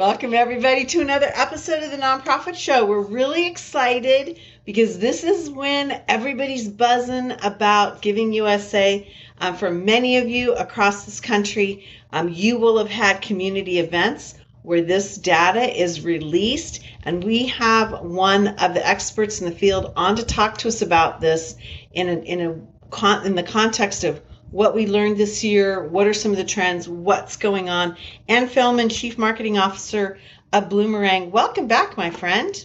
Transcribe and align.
Welcome, 0.00 0.32
everybody, 0.32 0.86
to 0.86 1.02
another 1.02 1.30
episode 1.34 1.82
of 1.82 1.90
the 1.90 1.98
Nonprofit 1.98 2.54
Show. 2.54 2.86
We're 2.86 3.02
really 3.02 3.46
excited 3.46 4.40
because 4.64 4.98
this 4.98 5.24
is 5.24 5.50
when 5.50 6.00
everybody's 6.08 6.66
buzzing 6.66 7.32
about 7.42 8.00
Giving 8.00 8.32
USA. 8.32 9.06
Um, 9.42 9.56
for 9.56 9.70
many 9.70 10.16
of 10.16 10.26
you 10.26 10.54
across 10.54 11.04
this 11.04 11.20
country, 11.20 11.86
um, 12.12 12.30
you 12.30 12.58
will 12.58 12.78
have 12.78 12.88
had 12.88 13.20
community 13.20 13.78
events 13.78 14.36
where 14.62 14.80
this 14.80 15.18
data 15.18 15.70
is 15.78 16.02
released, 16.02 16.80
and 17.02 17.22
we 17.22 17.48
have 17.48 18.00
one 18.00 18.48
of 18.48 18.72
the 18.72 18.88
experts 18.88 19.42
in 19.42 19.50
the 19.50 19.54
field 19.54 19.92
on 19.96 20.16
to 20.16 20.24
talk 20.24 20.56
to 20.56 20.68
us 20.68 20.80
about 20.80 21.20
this 21.20 21.56
in 21.92 22.08
in 22.08 22.40
a 22.40 23.26
in 23.26 23.34
the 23.34 23.42
context 23.42 24.04
of 24.04 24.22
what 24.50 24.74
we 24.74 24.86
learned 24.86 25.16
this 25.16 25.44
year, 25.44 25.86
what 25.86 26.06
are 26.06 26.14
some 26.14 26.30
of 26.32 26.36
the 26.36 26.44
trends, 26.44 26.88
what's 26.88 27.36
going 27.36 27.68
on. 27.68 27.96
Ann 28.28 28.48
Fellman, 28.48 28.90
Chief 28.90 29.16
Marketing 29.16 29.58
Officer 29.58 30.18
of 30.52 30.68
Bloomerang. 30.68 31.30
Welcome 31.30 31.68
back, 31.68 31.96
my 31.96 32.10
friend. 32.10 32.64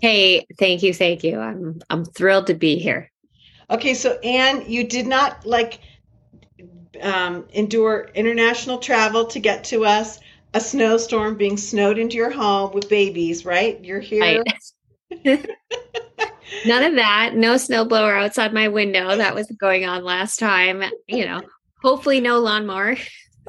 Hey, 0.00 0.46
thank 0.58 0.82
you, 0.82 0.94
thank 0.94 1.24
you. 1.24 1.38
I'm 1.38 1.80
I'm 1.90 2.04
thrilled 2.04 2.46
to 2.48 2.54
be 2.54 2.78
here. 2.78 3.10
Okay, 3.68 3.94
so 3.94 4.18
Ann, 4.18 4.64
you 4.66 4.84
did 4.84 5.06
not 5.06 5.46
like 5.46 5.80
um, 7.00 7.46
endure 7.52 8.10
international 8.14 8.78
travel 8.78 9.26
to 9.26 9.38
get 9.38 9.64
to 9.64 9.84
us. 9.84 10.20
A 10.52 10.60
snowstorm, 10.60 11.36
being 11.36 11.56
snowed 11.56 11.96
into 11.96 12.16
your 12.16 12.30
home 12.30 12.72
with 12.72 12.88
babies, 12.88 13.44
right? 13.44 13.82
You're 13.84 14.00
here. 14.00 14.42
Right. 15.22 15.46
None 16.66 16.82
of 16.82 16.94
that. 16.96 17.34
No 17.34 17.54
snowblower 17.54 18.22
outside 18.22 18.52
my 18.52 18.68
window. 18.68 19.16
That 19.16 19.34
was 19.34 19.50
going 19.58 19.84
on 19.84 20.04
last 20.04 20.38
time. 20.38 20.82
You 21.06 21.26
know, 21.26 21.42
hopefully 21.82 22.20
no 22.20 22.38
lawnmower. 22.38 22.96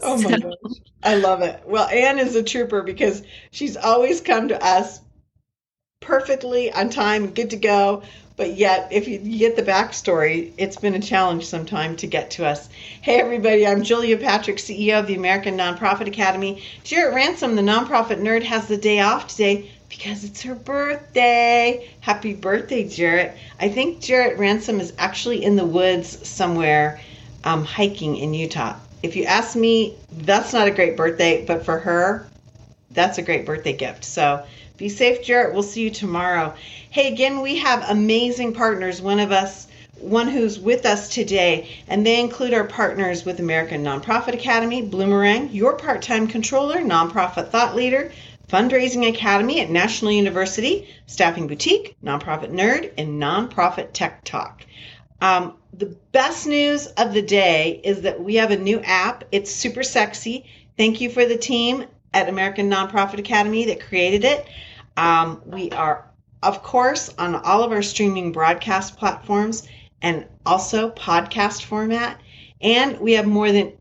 Oh 0.02 0.22
my 0.22 0.32
so. 0.32 0.38
gosh. 0.38 0.80
I 1.04 1.16
love 1.16 1.42
it. 1.42 1.64
Well, 1.66 1.88
Ann 1.88 2.20
is 2.20 2.36
a 2.36 2.44
trooper 2.44 2.84
because 2.84 3.24
she's 3.52 3.76
always 3.76 4.22
come 4.22 4.50
to 4.50 4.64
us 4.64 5.00
perfectly 6.00 6.72
on 6.72 6.90
time, 6.90 7.28
good 7.32 7.52
to 7.52 7.58
go. 7.58 8.04
But 8.38 8.56
yet, 8.56 8.88
if 8.92 9.08
you 9.08 9.20
get 9.20 9.56
the 9.56 9.62
backstory, 9.62 10.54
it's 10.58 10.78
been 10.78 10.96
a 10.96 11.00
challenge 11.00 11.46
sometime 11.46 11.96
to 11.98 12.08
get 12.08 12.32
to 12.32 12.46
us. 12.46 12.70
Hey, 13.02 13.20
everybody, 13.20 13.68
I'm 13.68 13.84
Julia 13.84 14.18
Patrick, 14.18 14.58
CEO 14.58 15.00
of 15.00 15.06
the 15.08 15.16
American 15.16 15.58
Nonprofit 15.58 16.08
Academy. 16.08 16.64
Jarrett 16.84 17.14
Ransom, 17.14 17.56
the 17.56 17.62
nonprofit 17.62 18.20
nerd, 18.20 18.42
has 18.44 18.68
the 18.68 18.78
day 18.78 19.00
off 19.00 19.28
today 19.28 19.70
because 19.92 20.24
it's 20.24 20.42
her 20.42 20.56
birthday. 20.56 21.90
Happy 22.00 22.34
birthday, 22.34 22.88
Jarrett. 22.88 23.36
I 23.60 23.68
think 23.68 24.00
Jarrett 24.00 24.40
Ransom 24.40 24.80
is 24.80 24.94
actually 24.98 25.44
in 25.44 25.58
the 25.58 25.66
woods 25.66 26.26
somewhere 26.28 27.02
um, 27.44 27.66
hiking 27.66 28.16
in 28.16 28.34
Utah. 28.34 28.78
If 29.04 29.18
you 29.18 29.26
ask 29.26 29.56
me, 29.56 29.98
that's 30.12 30.54
not 30.54 30.68
a 30.68 30.72
great 30.72 30.96
birthday, 30.96 31.46
but 31.46 31.66
for 31.66 31.78
her, 31.78 32.26
that's 32.92 33.18
a 33.18 33.22
great 33.22 33.46
birthday 33.46 33.74
gift. 33.74 34.06
So 34.06 34.46
be 34.78 34.88
safe, 34.88 35.24
Jarrett. 35.26 35.54
We'll 35.54 35.62
see 35.62 35.82
you 35.82 35.90
tomorrow. 35.90 36.54
Hey, 36.90 37.12
again, 37.12 37.42
we 37.42 37.58
have 37.58 37.90
amazing 37.90 38.54
partners. 38.54 39.02
One 39.02 39.20
of 39.20 39.34
us, 39.34 39.68
one 40.00 40.30
who's 40.30 40.58
with 40.58 40.86
us 40.86 41.10
today, 41.10 41.70
and 41.90 42.06
they 42.06 42.22
include 42.22 42.54
our 42.54 42.64
partners 42.64 43.26
with 43.26 43.42
American 43.42 43.84
Nonprofit 43.84 44.36
Academy, 44.36 44.88
Bloomerang, 44.88 45.54
your 45.54 45.74
part 45.76 46.02
time 46.02 46.28
controller, 46.28 46.78
nonprofit 46.78 47.50
thought 47.50 47.76
leader, 47.76 48.12
Fundraising 48.52 49.08
Academy 49.08 49.62
at 49.62 49.70
National 49.70 50.12
University, 50.12 50.90
Staffing 51.06 51.48
Boutique, 51.48 51.96
Nonprofit 52.04 52.52
Nerd, 52.52 52.92
and 52.98 53.22
Nonprofit 53.22 53.94
Tech 53.94 54.26
Talk. 54.26 54.66
Um, 55.22 55.54
the 55.72 55.96
best 56.12 56.48
news 56.48 56.88
of 56.88 57.14
the 57.14 57.22
day 57.22 57.80
is 57.82 58.02
that 58.02 58.22
we 58.22 58.36
have 58.36 58.52
a 58.52 58.58
new 58.58 58.82
app. 58.82 59.24
It's 59.32 59.50
super 59.50 59.84
sexy. 59.84 60.46
Thank 60.78 61.00
you 61.00 61.10
for 61.10 61.26
the 61.26 61.38
team 61.38 61.86
at 62.14 62.28
American 62.28 62.70
Nonprofit 62.70 63.20
Academy 63.20 63.66
that 63.68 63.88
created 63.88 64.26
it. 64.26 64.46
Um, 64.98 65.42
we 65.46 65.72
are, 65.72 66.12
of 66.44 66.62
course, 66.62 67.10
on 67.18 67.36
all 67.36 67.64
of 67.64 67.72
our 67.72 67.82
streaming 67.82 68.34
broadcast 68.34 68.98
platforms 68.98 69.66
and 70.02 70.26
also 70.46 70.90
podcast 70.90 71.64
format. 71.64 72.20
And 72.60 73.00
we 73.00 73.14
have 73.14 73.28
more 73.28 73.54
than 73.54 73.78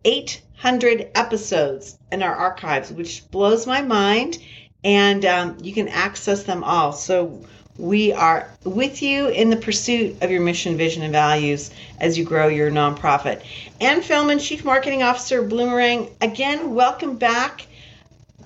800 0.60 1.12
episodes 1.15 1.97
in 2.12 2.22
our 2.22 2.34
archives, 2.34 2.93
which 2.93 3.28
blows 3.31 3.66
my 3.66 3.81
mind 3.81 4.37
and 4.84 5.25
um, 5.25 5.56
you 5.62 5.72
can 5.72 5.88
access 5.88 6.43
them 6.43 6.62
all. 6.62 6.93
So 6.93 7.43
we 7.78 8.12
are 8.12 8.50
with 8.65 9.00
you 9.00 9.28
in 9.28 9.48
the 9.48 9.56
pursuit 9.56 10.22
of 10.22 10.31
your 10.31 10.43
mission, 10.43 10.76
vision, 10.76 11.03
and 11.03 11.12
values 11.12 11.71
as 11.98 12.19
you 12.19 12.26
grow 12.26 12.48
your 12.48 12.71
nonprofit. 12.71 13.43
Ann 13.81 14.03
Fellman, 14.03 14.38
Chief 14.38 14.62
Marketing 14.62 15.03
Officer, 15.03 15.43
Bloomerang, 15.43 16.10
again, 16.21 16.75
welcome 16.75 17.16
back. 17.16 17.66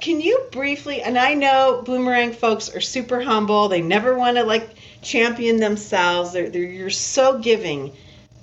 Can 0.01 0.21
you 0.21 0.47
briefly, 0.53 1.03
and 1.03 1.19
I 1.19 1.35
know 1.35 1.83
Bloomerang 1.85 2.33
folks 2.33 2.73
are 2.73 2.81
super 2.81 3.23
humble, 3.23 3.67
they 3.67 3.83
never 3.83 4.17
want 4.17 4.37
to 4.37 4.45
like 4.45 4.69
champion 5.03 5.57
themselves, 5.57 6.33
they're, 6.33 6.49
they're, 6.49 6.63
you're 6.63 6.91
so 6.91 7.39
giving 7.41 7.93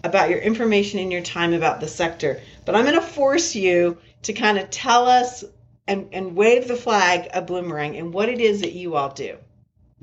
about 0.03 0.29
your 0.29 0.39
information 0.39 0.99
and 0.99 1.11
your 1.11 1.21
time 1.21 1.53
about 1.53 1.79
the 1.79 1.87
sector. 1.87 2.41
But 2.65 2.75
I'm 2.75 2.85
going 2.85 2.95
to 2.95 3.01
force 3.01 3.55
you 3.55 3.97
to 4.23 4.33
kind 4.33 4.57
of 4.57 4.69
tell 4.69 5.07
us 5.07 5.43
and, 5.87 6.07
and 6.11 6.35
wave 6.35 6.67
the 6.67 6.75
flag 6.75 7.29
of 7.33 7.45
Bloomerang 7.45 7.97
and 7.97 8.13
what 8.13 8.29
it 8.29 8.39
is 8.39 8.61
that 8.61 8.73
you 8.73 8.95
all 8.95 9.09
do. 9.09 9.37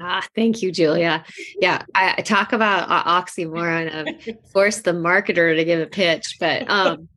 Ah, 0.01 0.25
thank 0.35 0.63
you, 0.63 0.71
Julia. 0.71 1.25
Yeah, 1.61 1.83
I, 1.95 2.15
I 2.19 2.23
talk 2.23 2.53
about 2.53 2.89
uh, 2.89 3.21
oxymoron 3.21 3.93
of 3.93 4.37
force 4.53 4.83
the 4.83 4.93
marketer 4.93 5.57
to 5.57 5.65
give 5.65 5.81
a 5.81 5.87
pitch, 5.87 6.37
but 6.39 6.71
um, 6.71 7.09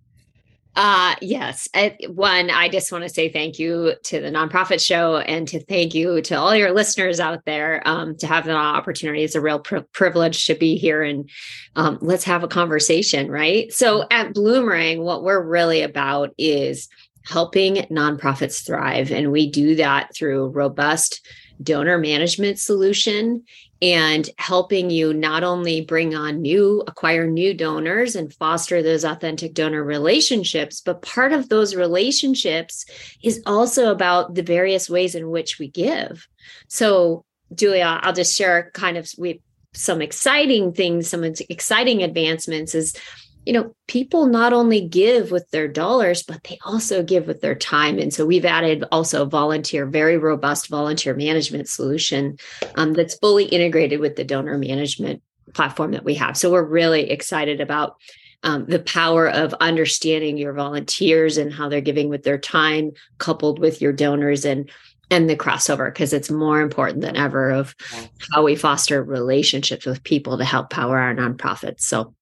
uh, 0.75 1.15
yes. 1.21 1.67
One, 2.07 2.49
I 2.49 2.69
just 2.69 2.91
want 2.91 3.03
to 3.03 3.09
say 3.09 3.29
thank 3.29 3.59
you 3.59 3.93
to 4.03 4.21
the 4.21 4.29
nonprofit 4.29 4.85
show 4.85 5.17
and 5.17 5.47
to 5.49 5.59
thank 5.65 5.93
you 5.93 6.21
to 6.21 6.35
all 6.35 6.55
your 6.55 6.71
listeners 6.71 7.19
out 7.19 7.43
there. 7.45 7.81
Um, 7.85 8.15
to 8.17 8.27
have 8.27 8.45
the 8.45 8.53
opportunity 8.53 9.23
is 9.23 9.35
a 9.35 9.41
real 9.41 9.59
pri- 9.59 9.83
privilege 9.91 10.45
to 10.45 10.55
be 10.55 10.77
here 10.77 11.03
and 11.03 11.29
um, 11.75 11.97
let's 12.01 12.23
have 12.23 12.43
a 12.43 12.47
conversation, 12.47 13.29
right? 13.29 13.71
So 13.73 14.05
at 14.11 14.33
Bloomerang, 14.33 15.03
what 15.03 15.23
we're 15.23 15.43
really 15.43 15.81
about 15.81 16.33
is 16.37 16.87
helping 17.25 17.75
nonprofits 17.91 18.65
thrive. 18.65 19.11
And 19.11 19.31
we 19.31 19.49
do 19.49 19.75
that 19.75 20.15
through 20.15 20.47
robust 20.49 21.25
donor 21.61 21.97
management 21.97 22.59
solution 22.59 23.43
and 23.81 24.29
helping 24.37 24.91
you 24.91 25.13
not 25.13 25.43
only 25.43 25.81
bring 25.81 26.13
on 26.13 26.41
new, 26.41 26.83
acquire 26.87 27.25
new 27.25 27.53
donors 27.53 28.15
and 28.15 28.33
foster 28.33 28.83
those 28.83 29.03
authentic 29.03 29.53
donor 29.55 29.83
relationships, 29.83 30.81
but 30.81 31.01
part 31.01 31.33
of 31.33 31.49
those 31.49 31.75
relationships 31.75 32.85
is 33.23 33.41
also 33.45 33.91
about 33.91 34.35
the 34.35 34.43
various 34.43 34.89
ways 34.89 35.15
in 35.15 35.29
which 35.29 35.57
we 35.57 35.67
give. 35.67 36.27
So, 36.67 37.25
Julia, 37.55 37.99
I'll 38.01 38.13
just 38.13 38.35
share 38.35 38.69
kind 38.73 38.97
of 38.97 39.09
we 39.17 39.41
some 39.73 40.01
exciting 40.01 40.73
things, 40.73 41.07
some 41.07 41.23
exciting 41.23 42.03
advancements 42.03 42.75
is 42.75 42.93
you 43.45 43.53
know, 43.53 43.73
people 43.87 44.27
not 44.27 44.53
only 44.53 44.81
give 44.81 45.31
with 45.31 45.49
their 45.49 45.67
dollars, 45.67 46.23
but 46.23 46.43
they 46.43 46.59
also 46.63 47.01
give 47.01 47.27
with 47.27 47.41
their 47.41 47.55
time. 47.55 47.97
And 47.97 48.13
so 48.13 48.25
we've 48.25 48.45
added 48.45 48.85
also 48.91 49.25
volunteer, 49.25 49.85
very 49.85 50.17
robust 50.17 50.67
volunteer 50.67 51.15
management 51.15 51.67
solution 51.67 52.37
um, 52.75 52.93
that's 52.93 53.15
fully 53.15 53.45
integrated 53.45 53.99
with 53.99 54.15
the 54.15 54.23
donor 54.23 54.57
management 54.57 55.23
platform 55.53 55.91
that 55.91 56.05
we 56.05 56.15
have. 56.15 56.37
So 56.37 56.51
we're 56.51 56.63
really 56.63 57.09
excited 57.09 57.61
about 57.61 57.95
um, 58.43 58.65
the 58.65 58.79
power 58.79 59.29
of 59.29 59.53
understanding 59.55 60.37
your 60.37 60.53
volunteers 60.53 61.37
and 61.37 61.53
how 61.53 61.69
they're 61.69 61.81
giving 61.81 62.09
with 62.09 62.23
their 62.23 62.37
time, 62.37 62.91
coupled 63.17 63.59
with 63.59 63.81
your 63.81 63.93
donors 63.93 64.45
and 64.45 64.69
and 65.09 65.29
the 65.29 65.35
crossover 65.35 65.87
because 65.93 66.13
it's 66.13 66.31
more 66.31 66.61
important 66.61 67.01
than 67.01 67.17
ever 67.17 67.51
of 67.51 67.75
how 68.31 68.43
we 68.43 68.55
foster 68.55 69.03
relationships 69.03 69.85
with 69.85 70.01
people 70.05 70.37
to 70.37 70.45
help 70.45 70.69
power 70.69 70.97
our 70.97 71.13
nonprofits. 71.13 71.81
So 71.81 72.15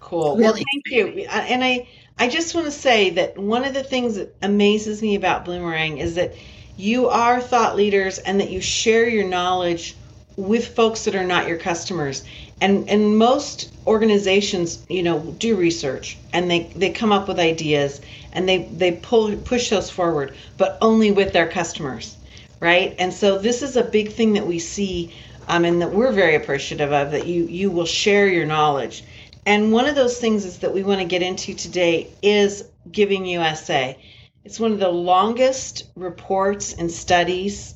Cool. 0.00 0.36
Really? 0.36 0.42
Well, 0.42 0.52
thank 0.72 0.84
you. 0.90 1.26
And 1.30 1.64
I, 1.64 1.88
I 2.18 2.28
just 2.28 2.54
want 2.54 2.66
to 2.66 2.72
say 2.72 3.10
that 3.10 3.36
one 3.38 3.64
of 3.64 3.74
the 3.74 3.82
things 3.82 4.16
that 4.16 4.36
amazes 4.42 5.02
me 5.02 5.14
about 5.14 5.44
Bloomerang 5.44 5.98
is 6.00 6.14
that 6.16 6.34
you 6.76 7.08
are 7.08 7.40
thought 7.40 7.76
leaders 7.76 8.18
and 8.18 8.40
that 8.40 8.50
you 8.50 8.60
share 8.60 9.08
your 9.08 9.26
knowledge 9.28 9.98
with 10.36 10.68
folks 10.68 11.04
that 11.04 11.16
are 11.16 11.24
not 11.24 11.48
your 11.48 11.58
customers. 11.58 12.24
And 12.60 12.88
and 12.88 13.16
most 13.18 13.72
organizations, 13.86 14.84
you 14.88 15.02
know, 15.02 15.20
do 15.38 15.56
research 15.56 16.20
and 16.32 16.50
they 16.50 16.72
they 16.76 16.90
come 16.90 17.12
up 17.12 17.28
with 17.28 17.38
ideas 17.40 18.00
and 18.32 18.48
they 18.48 18.68
they 18.72 18.92
pull 18.92 19.36
push 19.38 19.70
those 19.70 19.90
forward, 19.90 20.36
but 20.56 20.78
only 20.80 21.10
with 21.12 21.32
their 21.32 21.48
customers, 21.48 22.18
right? 22.60 22.94
And 22.98 23.12
so 23.12 23.38
this 23.38 23.62
is 23.62 23.76
a 23.76 23.84
big 23.84 24.12
thing 24.12 24.34
that 24.34 24.46
we 24.46 24.58
see 24.58 25.14
um, 25.48 25.64
and 25.64 25.80
that 25.82 25.92
we're 25.92 26.12
very 26.12 26.34
appreciative 26.34 26.92
of 26.92 27.10
that 27.12 27.26
you 27.26 27.44
you 27.46 27.70
will 27.70 27.86
share 27.86 28.28
your 28.28 28.46
knowledge 28.46 29.04
and 29.48 29.72
one 29.72 29.86
of 29.86 29.94
those 29.94 30.18
things 30.18 30.44
is 30.44 30.58
that 30.58 30.74
we 30.74 30.82
want 30.82 31.00
to 31.00 31.06
get 31.06 31.22
into 31.22 31.54
today 31.54 32.10
is 32.20 32.64
Giving 32.92 33.24
USA. 33.24 33.98
It's 34.44 34.60
one 34.60 34.72
of 34.72 34.78
the 34.78 34.90
longest 34.90 35.90
reports 35.96 36.74
and 36.74 36.90
studies, 36.90 37.74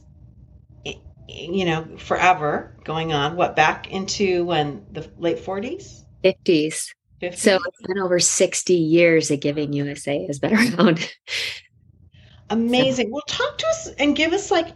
you 0.85 1.65
know, 1.65 1.97
forever 1.97 2.77
going 2.85 3.15
on. 3.15 3.37
What, 3.37 3.57
back 3.57 3.91
into 3.91 4.45
when 4.45 4.85
the 4.93 5.11
late 5.17 5.39
40s? 5.39 6.05
50s. 6.23 6.89
50s. 7.23 7.37
So 7.37 7.59
it's 7.67 7.83
been 7.87 7.99
over 7.99 8.21
60 8.21 8.75
years 8.75 9.29
that 9.29 9.41
Giving 9.41 9.73
USA 9.73 10.27
has 10.27 10.39
been 10.39 10.53
around. 10.79 11.11
Amazing. 12.51 13.07
So, 13.07 13.13
well, 13.13 13.23
talk 13.27 13.57
to 13.57 13.67
us 13.69 13.89
and 13.99 14.15
give 14.15 14.35
us 14.35 14.51
like 14.51 14.69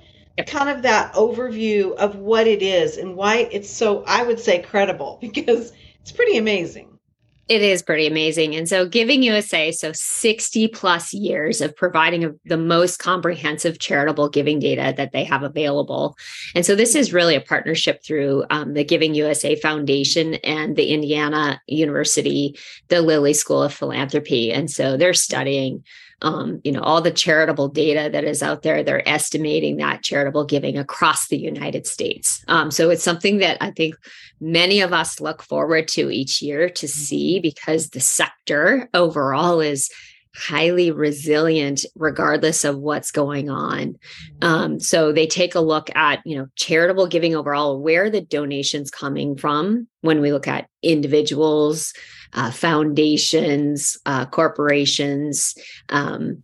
kind 0.46 0.70
of 0.70 0.80
that 0.82 1.12
overview 1.12 1.94
of 1.96 2.16
what 2.16 2.46
it 2.46 2.62
is 2.62 2.96
and 2.96 3.16
why 3.16 3.50
it's 3.52 3.68
so, 3.68 4.02
I 4.04 4.22
would 4.22 4.40
say, 4.40 4.62
credible 4.62 5.18
because 5.20 5.74
it's 6.06 6.12
pretty 6.12 6.38
amazing. 6.38 7.00
It 7.48 7.62
is 7.62 7.82
pretty 7.82 8.06
amazing. 8.06 8.54
And 8.54 8.68
so, 8.68 8.88
Giving 8.88 9.24
USA, 9.24 9.72
so 9.72 9.90
60 9.92 10.68
plus 10.68 11.12
years 11.12 11.60
of 11.60 11.74
providing 11.74 12.24
a, 12.24 12.30
the 12.44 12.56
most 12.56 13.00
comprehensive 13.00 13.80
charitable 13.80 14.28
giving 14.28 14.60
data 14.60 14.94
that 14.96 15.10
they 15.10 15.24
have 15.24 15.42
available. 15.42 16.16
And 16.54 16.64
so, 16.64 16.76
this 16.76 16.94
is 16.94 17.12
really 17.12 17.34
a 17.34 17.40
partnership 17.40 18.04
through 18.04 18.44
um, 18.50 18.74
the 18.74 18.84
Giving 18.84 19.16
USA 19.16 19.56
Foundation 19.56 20.34
and 20.44 20.76
the 20.76 20.92
Indiana 20.92 21.60
University, 21.66 22.56
the 22.86 23.02
Lilly 23.02 23.34
School 23.34 23.64
of 23.64 23.74
Philanthropy. 23.74 24.52
And 24.52 24.70
so, 24.70 24.96
they're 24.96 25.12
studying 25.12 25.82
um, 26.22 26.60
you 26.64 26.72
know 26.72 26.80
all 26.80 27.00
the 27.00 27.10
charitable 27.10 27.68
data 27.68 28.08
that 28.10 28.24
is 28.24 28.42
out 28.42 28.62
there 28.62 28.82
they're 28.82 29.06
estimating 29.08 29.76
that 29.76 30.02
charitable 30.02 30.44
giving 30.44 30.78
across 30.78 31.28
the 31.28 31.38
united 31.38 31.86
states 31.86 32.44
um, 32.48 32.70
so 32.70 32.90
it's 32.90 33.02
something 33.02 33.38
that 33.38 33.58
i 33.60 33.70
think 33.70 33.94
many 34.40 34.80
of 34.80 34.92
us 34.92 35.20
look 35.20 35.42
forward 35.42 35.88
to 35.88 36.10
each 36.10 36.40
year 36.40 36.68
to 36.68 36.88
see 36.88 37.36
mm-hmm. 37.36 37.42
because 37.42 37.90
the 37.90 38.00
sector 38.00 38.88
overall 38.94 39.60
is 39.60 39.90
highly 40.34 40.90
resilient 40.90 41.86
regardless 41.94 42.62
of 42.64 42.78
what's 42.78 43.10
going 43.10 43.48
on 43.48 43.88
mm-hmm. 43.88 44.46
um, 44.46 44.80
so 44.80 45.12
they 45.12 45.26
take 45.26 45.54
a 45.54 45.60
look 45.60 45.94
at 45.94 46.20
you 46.24 46.36
know 46.36 46.46
charitable 46.56 47.06
giving 47.06 47.34
overall 47.34 47.80
where 47.80 48.08
the 48.08 48.20
donations 48.20 48.90
coming 48.90 49.36
from 49.36 49.86
when 50.00 50.20
we 50.20 50.32
look 50.32 50.48
at 50.48 50.68
individuals 50.82 51.92
uh, 52.32 52.50
foundations, 52.50 53.98
uh, 54.06 54.26
corporations. 54.26 55.54
Um, 55.88 56.42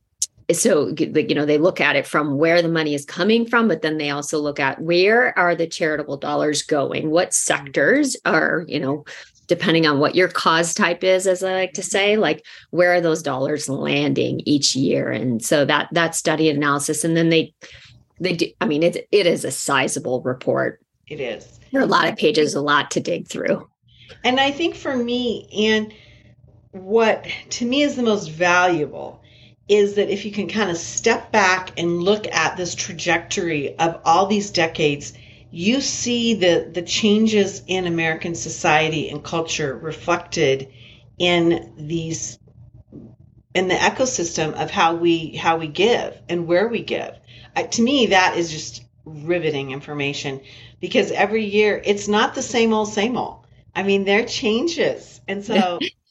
so 0.50 0.93
you 0.99 1.34
know 1.34 1.46
they 1.46 1.58
look 1.58 1.81
at 1.81 1.96
it 1.96 2.06
from 2.06 2.37
where 2.37 2.62
the 2.62 2.69
money 2.69 2.94
is 2.94 3.05
coming 3.05 3.46
from 3.46 3.69
but 3.69 3.82
then 3.82 3.99
they 3.99 4.11
also 4.11 4.38
look 4.38 4.58
at 4.61 4.81
where 4.81 5.37
are 5.38 5.55
the 5.55 5.67
charitable 5.67 6.17
dollars 6.17 6.62
going? 6.62 7.11
What 7.11 7.32
sectors 7.32 8.17
are 8.25 8.64
you 8.69 8.81
know 8.81 9.05
depending 9.46 9.87
on 9.87 9.99
what 9.99 10.14
your 10.14 10.29
cause 10.29 10.73
type 10.73 11.05
is 11.05 11.26
as 11.26 11.43
i 11.43 11.52
like 11.52 11.73
to 11.75 11.82
say 11.82 12.17
like 12.17 12.44
where 12.70 12.94
are 12.94 13.00
those 13.00 13.23
dollars 13.23 13.69
landing 13.69 14.40
each 14.44 14.75
year? 14.75 15.11
And 15.11 15.43
so 15.44 15.64
that 15.64 15.88
that 15.93 16.14
study 16.14 16.49
analysis 16.49 17.05
and 17.05 17.17
then 17.17 17.29
they 17.29 17.55
they 18.20 18.34
do 18.34 18.46
i 18.61 18.67
mean 18.67 18.82
it, 18.82 19.08
it 19.11 19.26
is 19.26 19.44
a 19.44 19.50
sizable 19.50 20.23
report. 20.23 20.81
It 21.08 21.20
is. 21.20 21.61
There 21.70 21.81
are 21.81 21.84
a 21.84 21.88
lot 21.88 22.08
of 22.08 22.17
pages 22.17 22.55
a 22.55 22.61
lot 22.61 22.90
to 22.93 23.00
dig 23.00 23.29
through 23.29 23.67
and 24.25 24.41
I 24.41 24.50
think 24.50 24.75
for 24.75 24.97
me, 24.97 25.49
and 25.69 25.93
what 26.73 27.26
to 27.50 27.67
me 27.67 27.82
is 27.82 27.97
the 27.97 28.03
most 28.03 28.31
valuable 28.31 29.23
is 29.69 29.94
that 29.94 30.11
if 30.11 30.25
you 30.25 30.32
can 30.32 30.49
kind 30.49 30.70
of 30.70 30.76
step 30.76 31.31
back 31.31 31.79
and 31.79 32.03
look 32.03 32.26
at 32.26 32.56
this 32.56 32.75
trajectory 32.75 33.79
of 33.79 34.00
all 34.05 34.26
these 34.26 34.50
decades, 34.50 35.12
you 35.50 35.81
see 35.81 36.35
the, 36.35 36.70
the 36.73 36.82
changes 36.82 37.62
in 37.67 37.87
American 37.87 38.35
society 38.35 39.09
and 39.11 39.23
culture 39.23 39.76
reflected 39.76 40.69
in 41.19 41.73
these 41.76 42.38
in 43.55 43.69
the 43.69 43.75
ecosystem 43.75 44.55
of 44.55 44.70
how 44.70 44.94
we 44.94 45.37
how 45.37 45.58
we 45.58 45.69
give 45.69 46.17
and 46.29 46.47
where 46.47 46.69
we 46.69 46.82
give. 46.82 47.15
I, 47.55 47.65
to 47.65 47.82
me, 47.82 48.06
that 48.06 48.38
is 48.38 48.50
just 48.50 48.85
riveting 49.05 49.73
information 49.73 50.41
because 50.81 51.11
every 51.11 51.44
year 51.44 51.81
it's 51.85 52.08
not 52.08 52.35
the 52.35 52.43
same 52.43 52.73
old 52.73 52.88
same 52.88 53.17
old 53.17 53.42
I 53.74 53.82
mean, 53.82 54.04
there 54.04 54.22
are 54.22 54.26
changes. 54.26 55.20
And 55.28 55.44
so 55.44 55.78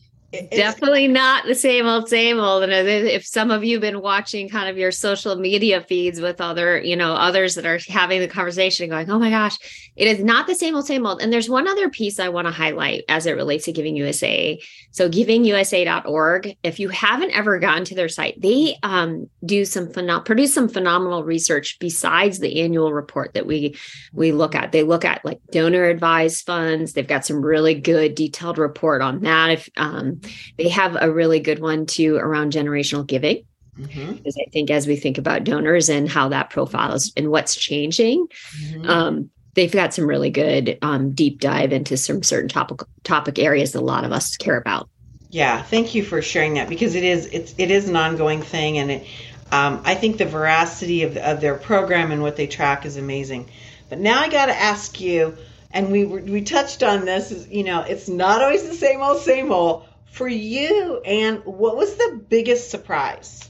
definitely 0.52 1.08
not 1.08 1.46
the 1.46 1.56
same 1.56 1.86
old 1.86 2.10
same 2.10 2.40
old. 2.40 2.64
And 2.64 2.72
if 2.72 3.26
some 3.26 3.52
of 3.52 3.64
you 3.64 3.76
have 3.76 3.82
been 3.82 4.02
watching 4.02 4.50
kind 4.50 4.70
of 4.70 4.78
your 4.78 4.92
social 4.92 5.36
media 5.36 5.82
feeds 5.82 6.22
with 6.22 6.42
other 6.42 6.80
you 6.80 6.96
know 6.96 7.14
others 7.14 7.56
that 7.56 7.66
are 7.66 7.80
having 7.88 8.20
the 8.20 8.28
conversation 8.28 8.90
going 8.90 9.10
oh 9.10 9.20
my 9.20 9.30
gosh 9.30 9.58
it 9.96 10.08
is 10.08 10.24
not 10.24 10.48
the 10.48 10.56
same 10.56 10.76
old 10.76 10.86
same 10.86 11.06
old. 11.06 11.22
And 11.22 11.32
there's 11.32 11.50
one 11.50 11.68
other 11.68 11.90
piece 11.90 12.20
i 12.20 12.30
want 12.30 12.48
to 12.48 12.52
highlight 12.52 13.04
as 13.10 13.26
it 13.26 13.34
relates 13.34 13.66
to 13.66 13.72
giving 13.72 13.96
usa 13.96 14.62
so 14.92 15.10
givingusa.org 15.10 16.58
if 16.64 16.80
you 16.80 16.90
haven't 16.90 17.32
ever 17.32 17.60
gone 17.60 17.86
to 17.86 17.96
their 17.96 18.10
site 18.10 18.40
they 18.42 18.78
um, 18.84 19.30
do 19.46 19.66
some 19.66 19.88
phenom- 19.88 20.26
produce 20.26 20.54
some 20.54 20.70
phenomenal 20.70 21.24
research 21.24 21.78
besides 21.80 22.40
the 22.40 22.62
annual 22.62 22.94
report 22.94 23.34
that 23.34 23.46
we 23.46 23.76
we 24.14 24.32
look 24.32 24.56
at. 24.56 24.72
They 24.72 24.84
look 24.84 25.06
at 25.06 25.24
like 25.24 25.40
donor 25.52 25.86
advised 25.86 26.46
funds. 26.46 26.94
They've 26.94 27.08
got 27.08 27.26
some 27.26 27.42
really 27.42 27.76
good 27.76 28.16
detailed 28.16 28.58
report 28.58 29.02
on 29.02 29.22
that 29.22 29.52
if 29.52 29.70
um, 29.78 30.21
they 30.58 30.70
have 30.70 30.98
a 31.00 31.12
really 31.12 31.40
good 31.40 31.60
one 31.60 31.86
too 31.86 32.16
around 32.16 32.54
generational 32.54 33.06
giving. 33.06 33.46
Mm-hmm. 33.78 34.14
Because 34.14 34.38
I 34.38 34.50
think 34.52 34.70
as 34.70 34.86
we 34.86 34.96
think 34.96 35.18
about 35.18 35.44
donors 35.44 35.90
and 35.90 36.10
how 36.10 36.30
that 36.30 36.50
profile 36.50 36.94
is 36.94 37.14
and 37.16 37.32
what's 37.32 37.56
changing, 37.56 38.28
mm-hmm. 38.28 38.90
um, 38.90 39.30
they've 39.54 39.72
got 39.72 39.94
some 39.94 40.06
really 40.06 40.30
good 40.30 40.78
um, 40.82 41.12
deep 41.12 41.40
dive 41.40 41.72
into 41.72 41.98
some 41.98 42.24
certain 42.24 42.50
topic 42.50 42.82
topic 43.04 43.40
areas 43.40 43.72
that 43.72 43.80
a 43.80 43.86
lot 43.86 44.04
of 44.04 44.12
us 44.12 44.38
care 44.38 44.58
about. 44.58 44.90
Yeah, 45.30 45.62
thank 45.62 45.96
you 45.96 46.04
for 46.04 46.22
sharing 46.22 46.56
that 46.56 46.68
because 46.68 46.96
it 46.96 47.04
is 47.04 47.28
it's 47.28 47.56
it 47.58 47.72
is 47.72 47.88
an 47.88 47.96
ongoing 47.96 48.42
thing, 48.42 48.78
and 48.78 48.92
it 48.92 49.08
um, 49.52 49.82
I 49.84 49.96
think 49.96 50.18
the 50.18 50.26
veracity 50.26 51.04
of, 51.04 51.18
of 51.18 51.42
their 51.42 51.56
program 51.56 52.12
and 52.12 52.22
what 52.22 52.36
they 52.36 52.48
track 52.48 52.86
is 52.86 52.98
amazing. 52.98 53.50
But 53.90 54.00
now 54.00 54.22
I 54.22 54.30
got 54.30 54.46
to 54.46 54.56
ask 54.56 55.00
you, 55.02 55.38
and 55.72 55.92
we 55.92 56.06
we 56.06 56.42
touched 56.42 56.84
on 56.84 57.06
this. 57.06 57.32
Is 57.32 57.48
you 57.48 57.64
know 57.64 57.82
it's 57.82 58.10
not 58.10 58.42
always 58.42 58.68
the 58.68 58.74
same 58.74 59.02
old 59.02 59.22
same 59.22 59.52
old 59.52 59.86
for 60.12 60.28
you 60.28 61.02
and 61.06 61.44
what 61.46 61.78
was 61.78 61.96
the 61.96 62.22
biggest 62.30 62.70
surprise? 62.70 63.50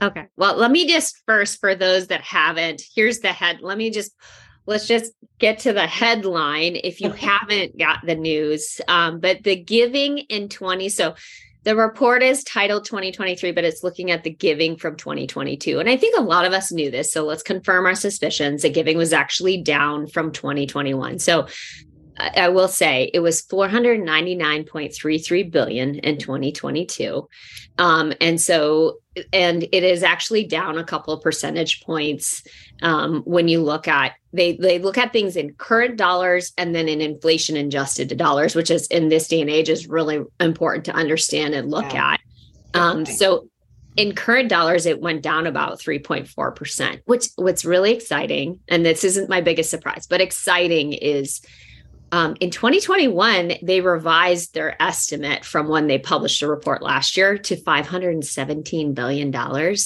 Okay 0.00 0.26
well 0.36 0.56
let 0.56 0.70
me 0.70 0.86
just 0.86 1.22
first 1.26 1.58
for 1.60 1.74
those 1.74 2.08
that 2.08 2.20
haven't 2.20 2.82
here's 2.94 3.18
the 3.18 3.32
head 3.32 3.58
let 3.62 3.76
me 3.76 3.90
just 3.90 4.12
let's 4.66 4.86
just 4.86 5.12
get 5.38 5.60
to 5.60 5.72
the 5.72 5.86
headline 5.86 6.76
if 6.84 7.00
you 7.00 7.10
haven't 7.10 7.78
got 7.78 8.04
the 8.04 8.14
news. 8.14 8.80
Um, 8.86 9.18
but 9.18 9.42
the 9.42 9.56
giving 9.56 10.18
in 10.18 10.48
20 10.48 10.88
so 10.90 11.14
the 11.64 11.74
report 11.74 12.22
is 12.22 12.44
titled 12.44 12.84
2023 12.84 13.52
but 13.52 13.64
it's 13.64 13.82
looking 13.82 14.10
at 14.10 14.24
the 14.24 14.30
giving 14.30 14.76
from 14.76 14.96
2022 14.96 15.80
and 15.80 15.88
i 15.88 15.96
think 15.96 16.16
a 16.16 16.22
lot 16.22 16.44
of 16.44 16.52
us 16.52 16.70
knew 16.70 16.90
this 16.90 17.12
so 17.12 17.24
let's 17.24 17.42
confirm 17.42 17.84
our 17.84 17.94
suspicions. 17.94 18.62
That 18.62 18.74
giving 18.74 18.96
was 18.96 19.12
actually 19.12 19.62
down 19.62 20.06
from 20.06 20.32
2021 20.32 21.18
so 21.18 21.46
I 22.18 22.48
will 22.48 22.68
say 22.68 23.10
it 23.14 23.20
was 23.20 23.42
499.33 23.42 25.50
billion 25.50 25.94
in 26.00 26.18
2022. 26.18 27.28
Um, 27.78 28.12
and 28.20 28.40
so, 28.40 28.98
and 29.32 29.62
it 29.62 29.84
is 29.84 30.02
actually 30.02 30.44
down 30.44 30.78
a 30.78 30.84
couple 30.84 31.14
of 31.14 31.22
percentage 31.22 31.80
points 31.82 32.42
um, 32.82 33.22
when 33.22 33.48
you 33.48 33.62
look 33.62 33.88
at 33.88 34.12
they 34.32 34.56
they 34.56 34.78
look 34.78 34.98
at 34.98 35.12
things 35.12 35.36
in 35.36 35.54
current 35.54 35.96
dollars 35.96 36.52
and 36.58 36.74
then 36.74 36.88
in 36.88 37.00
inflation 37.00 37.56
adjusted 37.56 38.14
dollars, 38.16 38.54
which 38.54 38.70
is 38.70 38.86
in 38.88 39.08
this 39.08 39.28
day 39.28 39.40
and 39.40 39.48
age 39.48 39.70
is 39.70 39.86
really 39.86 40.22
important 40.40 40.84
to 40.84 40.92
understand 40.92 41.54
and 41.54 41.70
look 41.70 41.92
yeah. 41.92 42.12
at. 42.12 42.20
Um, 42.74 43.06
so 43.06 43.48
in 43.96 44.14
current 44.14 44.48
dollars, 44.48 44.86
it 44.86 45.00
went 45.00 45.22
down 45.22 45.46
about 45.46 45.80
3.4%, 45.80 47.00
which 47.06 47.28
what's 47.36 47.64
really 47.64 47.92
exciting, 47.92 48.60
and 48.68 48.84
this 48.84 49.02
isn't 49.02 49.28
my 49.28 49.40
biggest 49.40 49.70
surprise, 49.70 50.06
but 50.06 50.20
exciting 50.20 50.92
is 50.92 51.40
um, 52.10 52.36
in 52.40 52.50
2021, 52.50 53.54
they 53.62 53.80
revised 53.80 54.54
their 54.54 54.80
estimate 54.80 55.44
from 55.44 55.68
when 55.68 55.86
they 55.86 55.98
published 55.98 56.42
a 56.42 56.48
report 56.48 56.82
last 56.82 57.16
year 57.16 57.36
to 57.36 57.56
$517 57.56 58.94
billion. 58.94 59.76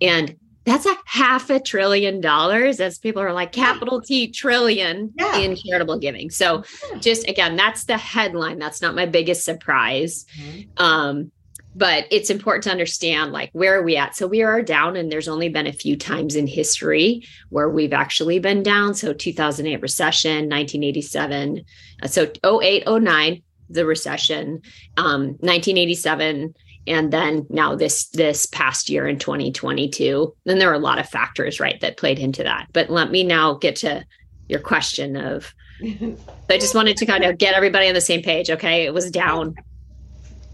And 0.00 0.36
that's 0.64 0.86
a 0.86 0.96
half 1.04 1.50
a 1.50 1.60
trillion 1.60 2.20
dollars, 2.20 2.80
as 2.80 2.98
people 2.98 3.22
are 3.22 3.32
like 3.32 3.52
capital 3.52 4.00
T 4.00 4.30
trillion 4.30 5.12
yeah. 5.18 5.36
in 5.36 5.56
charitable 5.56 5.98
giving. 5.98 6.30
So, 6.30 6.64
just 7.00 7.28
again, 7.28 7.54
that's 7.54 7.84
the 7.84 7.98
headline. 7.98 8.58
That's 8.58 8.80
not 8.80 8.94
my 8.94 9.06
biggest 9.06 9.44
surprise. 9.44 10.24
Mm-hmm. 10.38 10.82
Um, 10.82 11.32
but 11.74 12.06
it's 12.10 12.30
important 12.30 12.64
to 12.64 12.70
understand 12.70 13.32
like 13.32 13.50
where 13.52 13.78
are 13.78 13.82
we 13.82 13.96
at? 13.96 14.14
So 14.14 14.26
we 14.26 14.42
are 14.42 14.62
down 14.62 14.96
and 14.96 15.10
there's 15.10 15.28
only 15.28 15.48
been 15.48 15.66
a 15.66 15.72
few 15.72 15.96
times 15.96 16.36
in 16.36 16.46
history 16.46 17.26
where 17.50 17.68
we've 17.68 17.92
actually 17.92 18.38
been 18.38 18.62
down. 18.62 18.94
So 18.94 19.12
2008 19.12 19.82
recession 19.82 20.48
1987 20.48 21.64
uh, 22.02 22.06
so 22.06 22.30
08 22.44 22.84
09 22.86 23.42
the 23.70 23.86
recession 23.86 24.60
um, 24.96 25.22
1987 25.40 26.54
and 26.86 27.12
then 27.12 27.46
now 27.48 27.74
this 27.74 28.08
this 28.10 28.46
past 28.46 28.90
year 28.90 29.08
in 29.08 29.18
2022 29.18 30.34
then 30.44 30.58
there 30.58 30.70
are 30.70 30.74
a 30.74 30.78
lot 30.78 30.98
of 30.98 31.08
factors 31.08 31.58
right 31.58 31.80
that 31.80 31.96
played 31.96 32.18
into 32.18 32.44
that. 32.44 32.68
But 32.72 32.90
let 32.90 33.10
me 33.10 33.24
now 33.24 33.54
get 33.54 33.76
to 33.76 34.04
your 34.48 34.60
question 34.60 35.16
of 35.16 35.52
i 35.82 36.58
just 36.58 36.74
wanted 36.74 36.96
to 36.96 37.06
kind 37.06 37.24
of 37.24 37.36
get 37.38 37.54
everybody 37.54 37.88
on 37.88 37.94
the 37.94 38.00
same 38.00 38.22
page 38.22 38.48
okay? 38.48 38.84
It 38.84 38.94
was 38.94 39.10
down 39.10 39.56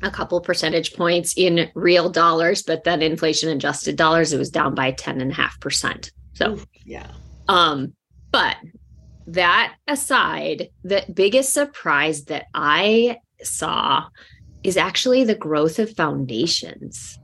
a 0.02 0.10
couple 0.10 0.40
percentage 0.40 0.94
points 0.94 1.34
in 1.36 1.70
real 1.74 2.08
dollars, 2.08 2.62
but 2.62 2.84
then 2.84 3.02
inflation 3.02 3.50
adjusted 3.50 3.96
dollars, 3.96 4.32
it 4.32 4.38
was 4.38 4.50
down 4.50 4.74
by 4.74 4.92
10.5%. 4.92 6.10
So, 6.34 6.58
yeah. 6.84 7.06
Um, 7.48 7.94
but 8.30 8.56
that 9.26 9.74
aside, 9.86 10.68
the 10.82 11.04
biggest 11.12 11.52
surprise 11.52 12.24
that 12.24 12.46
I 12.54 13.18
saw 13.42 14.06
is 14.62 14.76
actually 14.76 15.24
the 15.24 15.34
growth 15.34 15.78
of 15.78 15.94
foundations. 15.94 17.18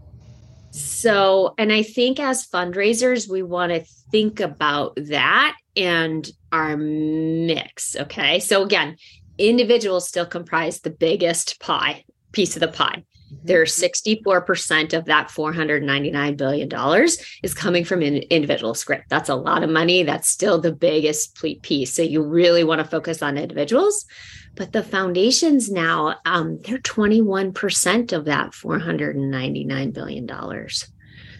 So, 0.70 1.54
and 1.56 1.72
I 1.72 1.82
think 1.82 2.20
as 2.20 2.46
fundraisers, 2.46 3.30
we 3.30 3.42
want 3.42 3.72
to 3.72 3.84
think 4.10 4.40
about 4.40 4.96
that 4.96 5.56
and 5.74 6.28
our 6.52 6.76
mix. 6.76 7.96
Okay. 7.96 8.40
So, 8.40 8.62
again, 8.62 8.96
individuals 9.38 10.08
still 10.08 10.26
comprise 10.26 10.80
the 10.80 10.90
biggest 10.90 11.60
pie 11.60 12.04
piece 12.32 12.56
of 12.56 12.60
the 12.60 12.68
pie. 12.68 13.04
Mm-hmm. 13.32 13.46
They're 13.46 13.64
64% 13.64 14.92
of 14.92 15.06
that 15.06 15.28
$499 15.28 16.36
billion 16.36 17.08
is 17.42 17.54
coming 17.54 17.84
from 17.84 18.02
an 18.02 18.16
individual 18.16 18.74
script. 18.74 19.08
That's 19.08 19.28
a 19.28 19.34
lot 19.34 19.62
of 19.62 19.70
money. 19.70 20.02
That's 20.02 20.28
still 20.28 20.60
the 20.60 20.72
biggest 20.72 21.40
piece. 21.62 21.92
So 21.92 22.02
you 22.02 22.22
really 22.22 22.64
want 22.64 22.80
to 22.80 22.84
focus 22.84 23.22
on 23.22 23.36
individuals. 23.36 24.06
But 24.54 24.72
the 24.72 24.82
foundations 24.82 25.70
now, 25.70 26.16
um, 26.24 26.58
they're 26.62 26.78
21% 26.78 28.12
of 28.12 28.24
that 28.24 28.52
$499 28.52 29.92
billion. 29.92 30.30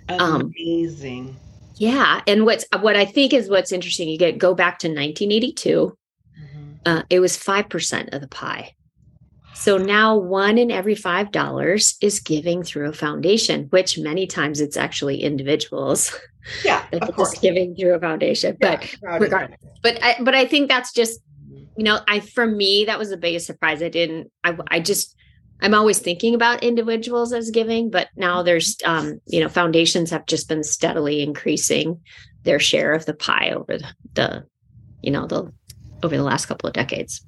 Um, 0.08 0.52
Amazing. 0.58 1.28
Um, 1.28 1.36
yeah. 1.76 2.20
And 2.26 2.44
what's 2.44 2.64
what 2.80 2.96
I 2.96 3.04
think 3.04 3.32
is 3.32 3.50
what's 3.50 3.72
interesting, 3.72 4.08
you 4.08 4.18
get 4.18 4.38
go 4.38 4.54
back 4.54 4.78
to 4.80 4.88
1982. 4.88 5.96
Mm-hmm. 6.40 6.72
Uh, 6.84 7.02
it 7.10 7.20
was 7.20 7.36
5% 7.36 8.14
of 8.14 8.20
the 8.20 8.28
pie. 8.28 8.75
So 9.56 9.78
now 9.78 10.16
one 10.16 10.58
in 10.58 10.70
every 10.70 10.94
five 10.94 11.32
dollars 11.32 11.96
is 12.02 12.20
giving 12.20 12.62
through 12.62 12.88
a 12.88 12.92
foundation, 12.92 13.64
which 13.70 13.98
many 13.98 14.26
times 14.26 14.60
it's 14.60 14.76
actually 14.76 15.22
individuals. 15.22 16.14
Yeah, 16.64 16.84
that 16.92 17.08
of 17.08 17.14
course. 17.16 17.38
giving 17.38 17.74
through 17.74 17.94
a 17.94 18.00
foundation. 18.00 18.56
Yeah, 18.60 18.76
but 19.02 19.20
regardless, 19.20 19.58
but 19.82 19.98
I, 20.02 20.16
but 20.20 20.34
I 20.34 20.44
think 20.44 20.68
that's 20.68 20.92
just 20.92 21.20
you 21.76 21.84
know, 21.84 22.00
I 22.06 22.20
for 22.20 22.46
me 22.46 22.84
that 22.84 22.98
was 22.98 23.10
the 23.10 23.16
biggest 23.16 23.46
surprise. 23.46 23.82
I 23.82 23.88
didn't. 23.88 24.30
I 24.44 24.56
I 24.68 24.80
just 24.80 25.16
I'm 25.60 25.74
always 25.74 25.98
thinking 25.98 26.34
about 26.34 26.62
individuals 26.62 27.32
as 27.32 27.50
giving, 27.50 27.90
but 27.90 28.08
now 28.14 28.42
there's 28.42 28.76
um, 28.84 29.20
you 29.26 29.40
know, 29.40 29.48
foundations 29.48 30.10
have 30.10 30.26
just 30.26 30.48
been 30.48 30.64
steadily 30.64 31.22
increasing 31.22 32.00
their 32.42 32.60
share 32.60 32.92
of 32.92 33.06
the 33.06 33.14
pie 33.14 33.50
over 33.50 33.78
the, 33.78 33.88
the 34.14 34.46
you 35.02 35.10
know 35.10 35.26
the 35.26 35.50
over 36.02 36.16
the 36.16 36.22
last 36.22 36.46
couple 36.46 36.68
of 36.68 36.74
decades. 36.74 37.24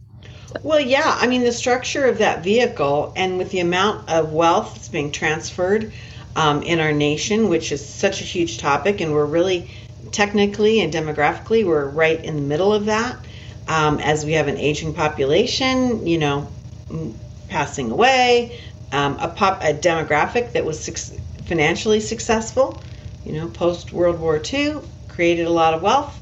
Well, 0.63 0.81
yeah. 0.81 1.17
I 1.21 1.27
mean, 1.27 1.45
the 1.45 1.53
structure 1.53 2.07
of 2.07 2.19
that 2.19 2.43
vehicle 2.43 3.13
and 3.17 3.39
with 3.39 3.51
the 3.51 3.61
amount 3.61 4.09
of 4.09 4.33
wealth 4.33 4.75
that's 4.75 4.89
being 4.89 5.13
transferred 5.13 5.93
um, 6.37 6.63
in 6.63 6.81
our 6.81 6.93
nation, 6.93 7.49
which 7.49 7.73
is 7.73 7.87
such 7.87 8.21
a 8.21 8.25
huge 8.25 8.59
topic, 8.59 9.01
and 9.01 9.13
we're 9.13 9.27
really 9.27 9.71
technically 10.13 10.81
and 10.81 10.93
demographically, 10.93 11.65
we're 11.67 11.89
right 11.89 12.25
in 12.25 12.37
the 12.37 12.43
middle 12.43 12.73
of 12.73 12.87
that 12.87 13.27
um, 13.67 13.99
as 13.99 14.25
we 14.25 14.33
have 14.33 14.49
an 14.49 14.57
aging 14.57 14.95
population, 14.95 16.07
you 16.07 16.19
know, 16.19 16.51
passing 17.49 17.91
away, 17.91 18.59
um, 18.93 19.19
a, 19.21 19.29
pop, 19.29 19.63
a 19.63 19.75
demographic 19.75 20.53
that 20.53 20.65
was 20.65 20.83
su- 20.83 21.19
financially 21.45 22.01
successful, 22.01 22.81
you 23.25 23.33
know, 23.33 23.49
post 23.49 23.93
World 23.93 24.19
War 24.19 24.41
II, 24.53 24.79
created 25.09 25.47
a 25.47 25.51
lot 25.51 25.75
of 25.75 25.83
wealth. 25.83 26.21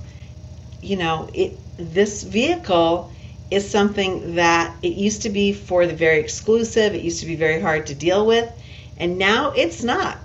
You 0.83 0.97
know, 0.97 1.28
it 1.35 1.59
this 1.78 2.23
vehicle 2.23 3.12
is 3.50 3.69
something 3.69 4.35
that 4.35 4.75
it 4.83 4.95
used 4.95 5.23
to 5.23 5.31
be 5.31 5.53
for 5.53 5.87
the 5.87 5.95
very 5.95 6.19
exclusive. 6.19 6.95
It 6.95 7.03
used 7.03 7.21
to 7.21 7.26
be 7.26 7.37
very 7.37 7.61
hard 7.61 7.87
to 7.87 7.95
deal 7.95 8.26
with, 8.26 8.50
and 8.97 9.19
now 9.19 9.53
it's 9.53 9.83
not. 9.83 10.19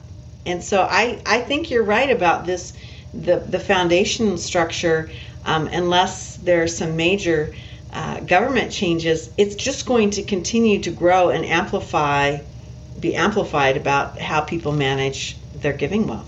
And 0.45 0.63
so 0.63 0.87
I 0.89 1.21
I 1.25 1.41
think 1.41 1.69
you're 1.69 1.83
right 1.83 2.09
about 2.09 2.45
this 2.45 2.73
the 3.13 3.37
the 3.37 3.59
foundation 3.59 4.37
structure 4.37 5.09
um, 5.45 5.67
unless 5.67 6.37
there 6.37 6.63
are 6.63 6.67
some 6.67 6.95
major 6.95 7.53
uh, 7.93 8.19
government 8.21 8.71
changes, 8.71 9.29
it's 9.37 9.55
just 9.55 9.85
going 9.85 10.11
to 10.11 10.23
continue 10.23 10.79
to 10.79 10.91
grow 10.91 11.29
and 11.29 11.45
amplify, 11.45 12.39
be 12.99 13.15
amplified 13.15 13.77
about 13.77 14.19
how 14.19 14.41
people 14.41 14.71
manage 14.71 15.35
their 15.55 15.73
giving 15.73 16.07
wealth. 16.07 16.27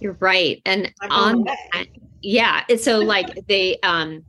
You're 0.00 0.16
right, 0.20 0.60
and 0.64 0.92
on 1.10 1.44
that, 1.44 1.86
yeah, 2.22 2.62
so 2.76 2.98
like 2.98 3.46
they, 3.48 3.78
um, 3.82 4.24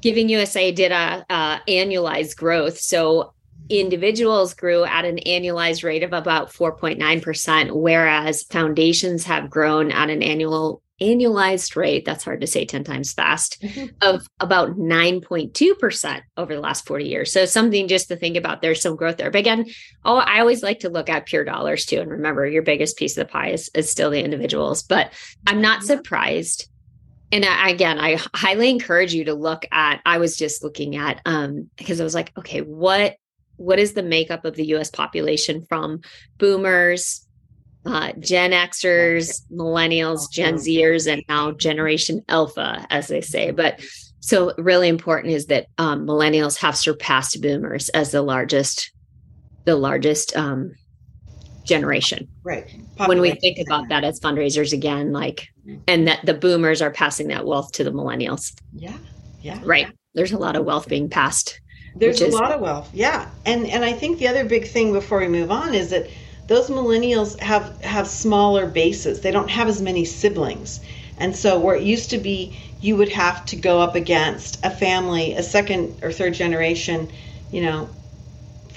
Giving 0.00 0.28
USA 0.28 0.72
did 0.72 0.92
a 0.92 1.24
uh, 1.28 1.58
annualized 1.68 2.36
growth, 2.36 2.78
so 2.78 3.32
individuals 3.68 4.54
grew 4.54 4.84
at 4.84 5.04
an 5.04 5.18
annualized 5.26 5.82
rate 5.82 6.02
of 6.02 6.12
about 6.12 6.52
4.9%, 6.52 7.72
whereas 7.72 8.44
foundations 8.44 9.24
have 9.24 9.50
grown 9.50 9.90
at 9.90 10.10
an 10.10 10.22
annual 10.22 10.82
annualized 11.00 11.76
rate, 11.76 12.04
that's 12.04 12.24
hard 12.24 12.40
to 12.40 12.46
say 12.46 12.64
10 12.64 12.84
times 12.84 13.12
fast, 13.12 13.60
mm-hmm. 13.60 13.86
of 14.00 14.26
about 14.40 14.78
9.2% 14.78 16.22
over 16.36 16.54
the 16.54 16.60
last 16.60 16.86
40 16.86 17.04
years. 17.04 17.32
So 17.32 17.44
something 17.44 17.88
just 17.88 18.08
to 18.08 18.16
think 18.16 18.36
about. 18.36 18.62
There's 18.62 18.80
some 18.80 18.96
growth 18.96 19.18
there. 19.18 19.30
But 19.30 19.40
again, 19.40 19.66
oh, 20.04 20.16
I 20.16 20.40
always 20.40 20.62
like 20.62 20.80
to 20.80 20.88
look 20.88 21.10
at 21.10 21.26
pure 21.26 21.44
dollars 21.44 21.84
too. 21.84 22.00
And 22.00 22.10
remember, 22.10 22.46
your 22.46 22.62
biggest 22.62 22.96
piece 22.96 23.16
of 23.16 23.26
the 23.26 23.32
pie 23.32 23.50
is, 23.50 23.70
is 23.74 23.90
still 23.90 24.10
the 24.10 24.24
individuals. 24.24 24.82
But 24.82 25.12
I'm 25.46 25.60
not 25.60 25.80
mm-hmm. 25.80 25.86
surprised. 25.86 26.68
And 27.32 27.44
I, 27.44 27.70
again, 27.70 27.98
I 27.98 28.18
highly 28.34 28.70
encourage 28.70 29.12
you 29.12 29.24
to 29.24 29.34
look 29.34 29.66
at, 29.72 30.00
I 30.06 30.18
was 30.18 30.36
just 30.36 30.62
looking 30.62 30.96
at, 30.96 31.20
um, 31.26 31.68
because 31.76 32.00
I 32.00 32.04
was 32.04 32.14
like, 32.14 32.32
okay, 32.38 32.60
what 32.60 33.16
what 33.56 33.78
is 33.78 33.94
the 33.94 34.02
makeup 34.02 34.44
of 34.44 34.54
the 34.54 34.66
US 34.74 34.90
population 34.90 35.64
from 35.64 36.00
boomers, 36.38 37.26
uh, 37.86 38.12
Gen 38.18 38.50
Xers, 38.50 39.42
millennials, 39.50 40.30
Gen 40.30 40.56
Zers, 40.56 41.10
and 41.10 41.22
now 41.28 41.52
Generation 41.52 42.22
Alpha, 42.28 42.86
as 42.90 43.08
they 43.08 43.20
say. 43.20 43.50
But 43.52 43.80
so, 44.20 44.52
really 44.58 44.88
important 44.88 45.34
is 45.34 45.46
that 45.46 45.68
um, 45.78 46.06
millennials 46.06 46.58
have 46.58 46.76
surpassed 46.76 47.40
boomers 47.40 47.88
as 47.90 48.10
the 48.10 48.22
largest, 48.22 48.90
the 49.64 49.76
largest 49.76 50.36
um, 50.36 50.74
generation. 51.66 52.28
Right. 52.42 52.66
Population. 52.96 53.08
When 53.08 53.20
we 53.20 53.32
think 53.32 53.58
about 53.58 53.88
that 53.88 54.04
as 54.04 54.18
fundraisers 54.20 54.72
again, 54.72 55.12
like, 55.12 55.48
mm-hmm. 55.66 55.80
and 55.86 56.08
that 56.08 56.24
the 56.24 56.34
boomers 56.34 56.80
are 56.80 56.90
passing 56.90 57.28
that 57.28 57.46
wealth 57.46 57.72
to 57.72 57.84
the 57.84 57.92
millennials. 57.92 58.54
Yeah. 58.72 58.96
Yeah. 59.42 59.60
Right. 59.64 59.88
There's 60.14 60.32
a 60.32 60.38
lot 60.38 60.56
of 60.56 60.64
wealth 60.64 60.88
being 60.88 61.08
passed. 61.08 61.60
There's 61.94 62.20
a 62.20 62.28
lot 62.28 62.52
of 62.52 62.60
wealth. 62.60 62.90
Yeah. 62.92 63.28
And 63.44 63.66
and 63.66 63.84
I 63.84 63.92
think 63.92 64.18
the 64.18 64.28
other 64.28 64.44
big 64.44 64.66
thing 64.66 64.92
before 64.92 65.20
we 65.20 65.28
move 65.28 65.50
on 65.50 65.74
is 65.74 65.90
that 65.90 66.08
those 66.46 66.68
millennials 66.68 67.38
have 67.40 67.80
have 67.82 68.06
smaller 68.06 68.66
bases. 68.66 69.20
They 69.20 69.30
don't 69.30 69.50
have 69.50 69.68
as 69.68 69.80
many 69.80 70.04
siblings. 70.04 70.80
And 71.18 71.34
so 71.34 71.58
where 71.58 71.76
it 71.76 71.82
used 71.82 72.10
to 72.10 72.18
be 72.18 72.58
you 72.80 72.96
would 72.96 73.08
have 73.08 73.44
to 73.46 73.56
go 73.56 73.80
up 73.80 73.94
against 73.94 74.64
a 74.64 74.70
family, 74.70 75.34
a 75.34 75.42
second 75.42 76.02
or 76.02 76.12
third 76.12 76.34
generation, 76.34 77.10
you 77.50 77.62
know, 77.62 77.88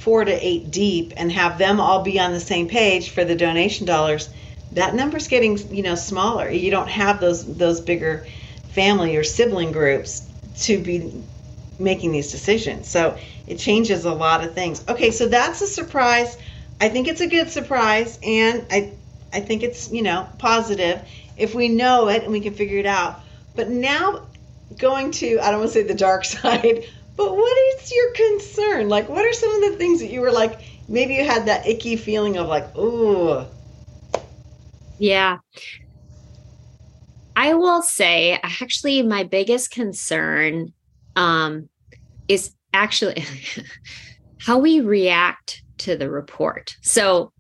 4 0.10 0.26
to 0.26 0.32
8 0.32 0.72
deep 0.72 1.14
and 1.18 1.32
have 1.32 1.60
them 1.60 1.80
all 1.80 2.02
be 2.02 2.20
on 2.20 2.32
the 2.32 2.40
same 2.40 2.68
page 2.68 3.12
for 3.12 3.24
the 3.24 3.36
donation 3.36 3.86
dollars. 3.86 4.28
That 4.72 4.96
number's 4.96 5.28
getting, 5.28 5.56
you 5.72 5.84
know, 5.84 5.94
smaller. 5.94 6.50
You 6.50 6.72
don't 6.72 6.90
have 6.90 7.22
those 7.22 7.46
those 7.46 7.80
bigger 7.80 8.26
family 8.70 9.18
or 9.18 9.24
sibling 9.24 9.72
groups 9.72 10.28
to 10.62 10.80
be 10.80 11.14
making 11.78 12.12
these 12.12 12.32
decisions. 12.32 12.88
So 12.88 13.20
it 13.46 13.60
changes 13.60 14.06
a 14.06 14.12
lot 14.12 14.44
of 14.44 14.56
things. 14.56 14.84
Okay, 14.90 15.12
so 15.12 15.28
that's 15.28 15.62
a 15.62 15.68
surprise. 15.68 16.40
I 16.82 16.90
think 16.90 17.08
it's 17.08 17.22
a 17.22 17.28
good 17.28 17.52
surprise, 17.52 18.18
and 18.24 18.66
I, 18.72 18.94
I 19.32 19.42
think 19.42 19.62
it's 19.62 19.92
you 19.92 20.02
know 20.02 20.28
positive 20.40 21.08
if 21.38 21.54
we 21.54 21.70
know 21.70 22.08
it 22.08 22.24
and 22.24 22.32
we 22.32 22.40
can 22.40 22.56
figure 22.56 22.80
it 22.80 22.88
out. 22.88 23.22
But 23.56 23.70
now, 23.70 24.24
going 24.76 25.12
to 25.12 25.40
I 25.40 25.52
don't 25.52 25.60
want 25.60 25.72
to 25.72 25.80
say 25.80 25.84
the 25.84 25.94
dark 25.94 26.26
side, 26.36 26.86
but 27.20 27.36
what 27.36 27.58
is 27.76 27.92
your 27.92 28.12
concern? 28.14 28.88
Like, 28.88 29.10
what 29.10 29.26
are 29.26 29.34
some 29.34 29.54
of 29.54 29.70
the 29.70 29.78
things 29.78 30.00
that 30.00 30.10
you 30.10 30.22
were 30.22 30.32
like? 30.32 30.62
Maybe 30.88 31.16
you 31.16 31.26
had 31.26 31.48
that 31.48 31.68
icky 31.68 31.98
feeling 31.98 32.38
of 32.38 32.48
like, 32.48 32.74
ooh. 32.78 33.46
Yeah. 35.00 35.40
I 37.36 37.56
will 37.56 37.82
say, 37.82 38.40
actually, 38.42 39.04
my 39.04 39.26
biggest 39.26 39.70
concern 39.70 40.72
um, 41.18 41.68
is 42.30 42.56
actually 42.74 43.26
how 44.40 44.60
we 44.60 44.80
react 44.80 45.62
to 45.80 45.98
the 45.98 46.10
report. 46.10 46.78
So, 46.82 47.34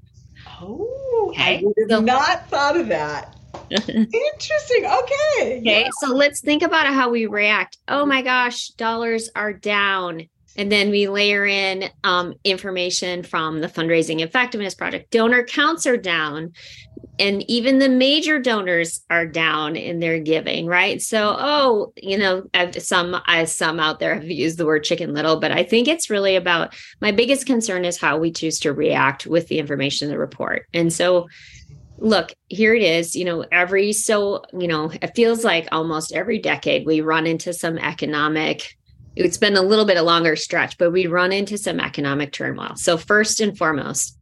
oh, 0.60 1.30
okay, 1.30 1.60
I 1.60 1.64
would 1.64 1.76
have 1.90 2.00
so, 2.00 2.02
not 2.02 2.50
thought 2.50 2.76
of 2.76 2.90
that. 2.90 3.39
Interesting. 3.72 4.86
Okay. 4.86 5.20
Okay. 5.40 5.62
Yeah. 5.64 5.90
So 6.00 6.14
let's 6.14 6.42
think 6.42 6.64
about 6.64 6.88
how 6.88 7.10
we 7.10 7.26
react. 7.26 7.78
Oh 7.88 8.06
my 8.06 8.22
gosh, 8.22 8.70
dollars 8.70 9.30
are 9.36 9.54
down. 9.54 10.28
And 10.56 10.72
then 10.72 10.90
we 10.90 11.08
layer 11.08 11.46
in 11.46 11.90
um, 12.04 12.34
information 12.44 13.24
from 13.24 13.62
the 13.62 13.68
fundraising 13.68 14.22
effectiveness 14.22 14.76
project. 14.76 15.12
Donor 15.12 15.44
counts 15.44 15.86
are 15.88 15.98
down 15.98 16.54
and 17.18 17.44
even 17.50 17.80
the 17.80 17.90
major 17.90 18.40
donors 18.40 19.02
are 19.10 19.26
down 19.26 19.76
in 19.76 20.00
their 20.00 20.20
giving 20.20 20.66
right 20.66 21.02
so 21.02 21.36
oh 21.38 21.94
you 21.98 22.18
know 22.18 22.44
some 22.78 23.22
as 23.28 23.54
some 23.54 23.80
out 23.80 24.00
there 24.00 24.16
have 24.16 24.30
used 24.30 24.58
the 24.58 24.66
word 24.66 24.84
chicken 24.84 25.14
little 25.14 25.40
but 25.40 25.52
i 25.52 25.64
think 25.64 25.88
it's 25.88 26.10
really 26.10 26.36
about 26.36 26.74
my 27.02 27.12
biggest 27.12 27.46
concern 27.46 27.86
is 27.86 27.98
how 27.98 28.18
we 28.18 28.32
choose 28.32 28.60
to 28.60 28.74
react 28.74 29.28
with 29.28 29.48
the 29.48 29.60
information 29.60 30.08
in 30.08 30.12
the 30.12 30.20
report 30.20 30.66
and 30.74 30.92
so 30.92 31.28
look 32.02 32.34
here 32.48 32.74
it 32.74 32.82
is 32.82 33.16
you 33.16 33.26
know 33.26 33.46
every 33.52 33.92
so 33.94 34.44
you 34.58 34.68
know 34.68 34.92
it 35.02 35.16
feels 35.16 35.44
like 35.44 35.68
almost 35.72 36.14
every 36.14 36.40
decade 36.40 36.86
we 36.86 37.02
run 37.02 37.28
into 37.28 37.54
some 37.54 37.78
economic 37.78 38.76
it's 39.16 39.38
been 39.38 39.58
a 39.58 39.62
little 39.62 39.86
bit 39.86 39.98
a 39.98 40.02
longer 40.02 40.36
stretch 40.36 40.78
but 40.78 40.92
we 40.92 41.08
run 41.08 41.32
into 41.32 41.58
some 41.58 41.80
economic 41.80 42.32
turmoil 42.32 42.76
so 42.76 42.98
first 42.98 43.42
and 43.42 43.58
foremost 43.58 44.20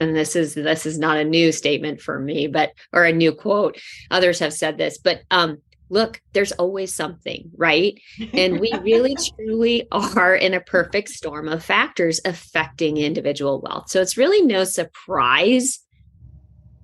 and 0.00 0.14
this 0.14 0.36
is 0.36 0.54
this 0.54 0.86
is 0.86 0.98
not 0.98 1.16
a 1.16 1.24
new 1.24 1.52
statement 1.52 2.00
for 2.00 2.18
me, 2.18 2.46
but 2.46 2.72
or 2.92 3.04
a 3.04 3.12
new 3.12 3.32
quote. 3.32 3.78
Others 4.10 4.38
have 4.40 4.52
said 4.52 4.78
this, 4.78 4.98
but 4.98 5.22
um, 5.30 5.58
look, 5.90 6.20
there's 6.32 6.52
always 6.52 6.94
something, 6.94 7.50
right? 7.56 8.00
And 8.32 8.60
we 8.60 8.72
really 8.82 9.16
truly 9.36 9.88
are 9.90 10.34
in 10.34 10.54
a 10.54 10.60
perfect 10.60 11.08
storm 11.08 11.48
of 11.48 11.64
factors 11.64 12.20
affecting 12.24 12.98
individual 12.98 13.60
wealth. 13.60 13.90
So 13.90 14.00
it's 14.00 14.16
really 14.16 14.42
no 14.42 14.64
surprise 14.64 15.80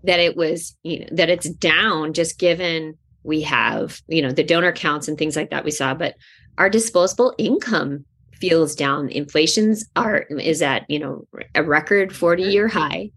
that 0.04 0.20
it 0.20 0.36
was, 0.36 0.76
you 0.82 1.00
know, 1.00 1.06
that 1.12 1.30
it's 1.30 1.48
down 1.48 2.12
just 2.12 2.38
given 2.38 2.96
we 3.24 3.40
have, 3.40 4.00
you 4.06 4.22
know, 4.22 4.30
the 4.30 4.44
donor 4.44 4.72
counts 4.72 5.08
and 5.08 5.18
things 5.18 5.34
like 5.34 5.50
that 5.50 5.64
we 5.64 5.70
saw, 5.70 5.94
but 5.94 6.14
our 6.58 6.70
disposable 6.70 7.34
income 7.38 8.04
feels 8.34 8.74
down. 8.74 9.08
Inflation's 9.08 9.86
are 9.96 10.18
is 10.18 10.62
at, 10.62 10.88
you 10.88 10.98
know, 10.98 11.26
a 11.54 11.62
record 11.62 12.14
40 12.14 12.42
year 12.42 12.68
high. 12.68 13.10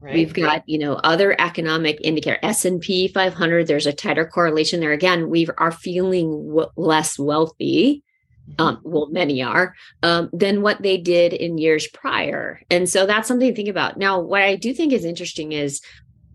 Right. 0.00 0.14
We've 0.14 0.32
got, 0.32 0.66
you 0.66 0.78
know, 0.78 0.94
other 0.94 1.38
economic 1.38 1.98
indicator, 2.02 2.38
S&P 2.42 3.08
500, 3.08 3.66
there's 3.66 3.86
a 3.86 3.92
tighter 3.92 4.24
correlation 4.24 4.80
there. 4.80 4.92
Again, 4.92 5.28
we 5.28 5.46
are 5.58 5.70
feeling 5.70 6.46
w- 6.46 6.70
less 6.76 7.18
wealthy, 7.18 8.02
mm-hmm. 8.48 8.62
um, 8.62 8.80
well, 8.82 9.08
many 9.10 9.42
are, 9.42 9.74
um, 10.02 10.30
than 10.32 10.62
what 10.62 10.80
they 10.80 10.96
did 10.96 11.34
in 11.34 11.58
years 11.58 11.86
prior. 11.88 12.62
And 12.70 12.88
so 12.88 13.04
that's 13.04 13.28
something 13.28 13.50
to 13.50 13.54
think 13.54 13.68
about. 13.68 13.98
Now, 13.98 14.18
what 14.18 14.40
I 14.40 14.56
do 14.56 14.72
think 14.72 14.94
is 14.94 15.04
interesting 15.04 15.52
is 15.52 15.82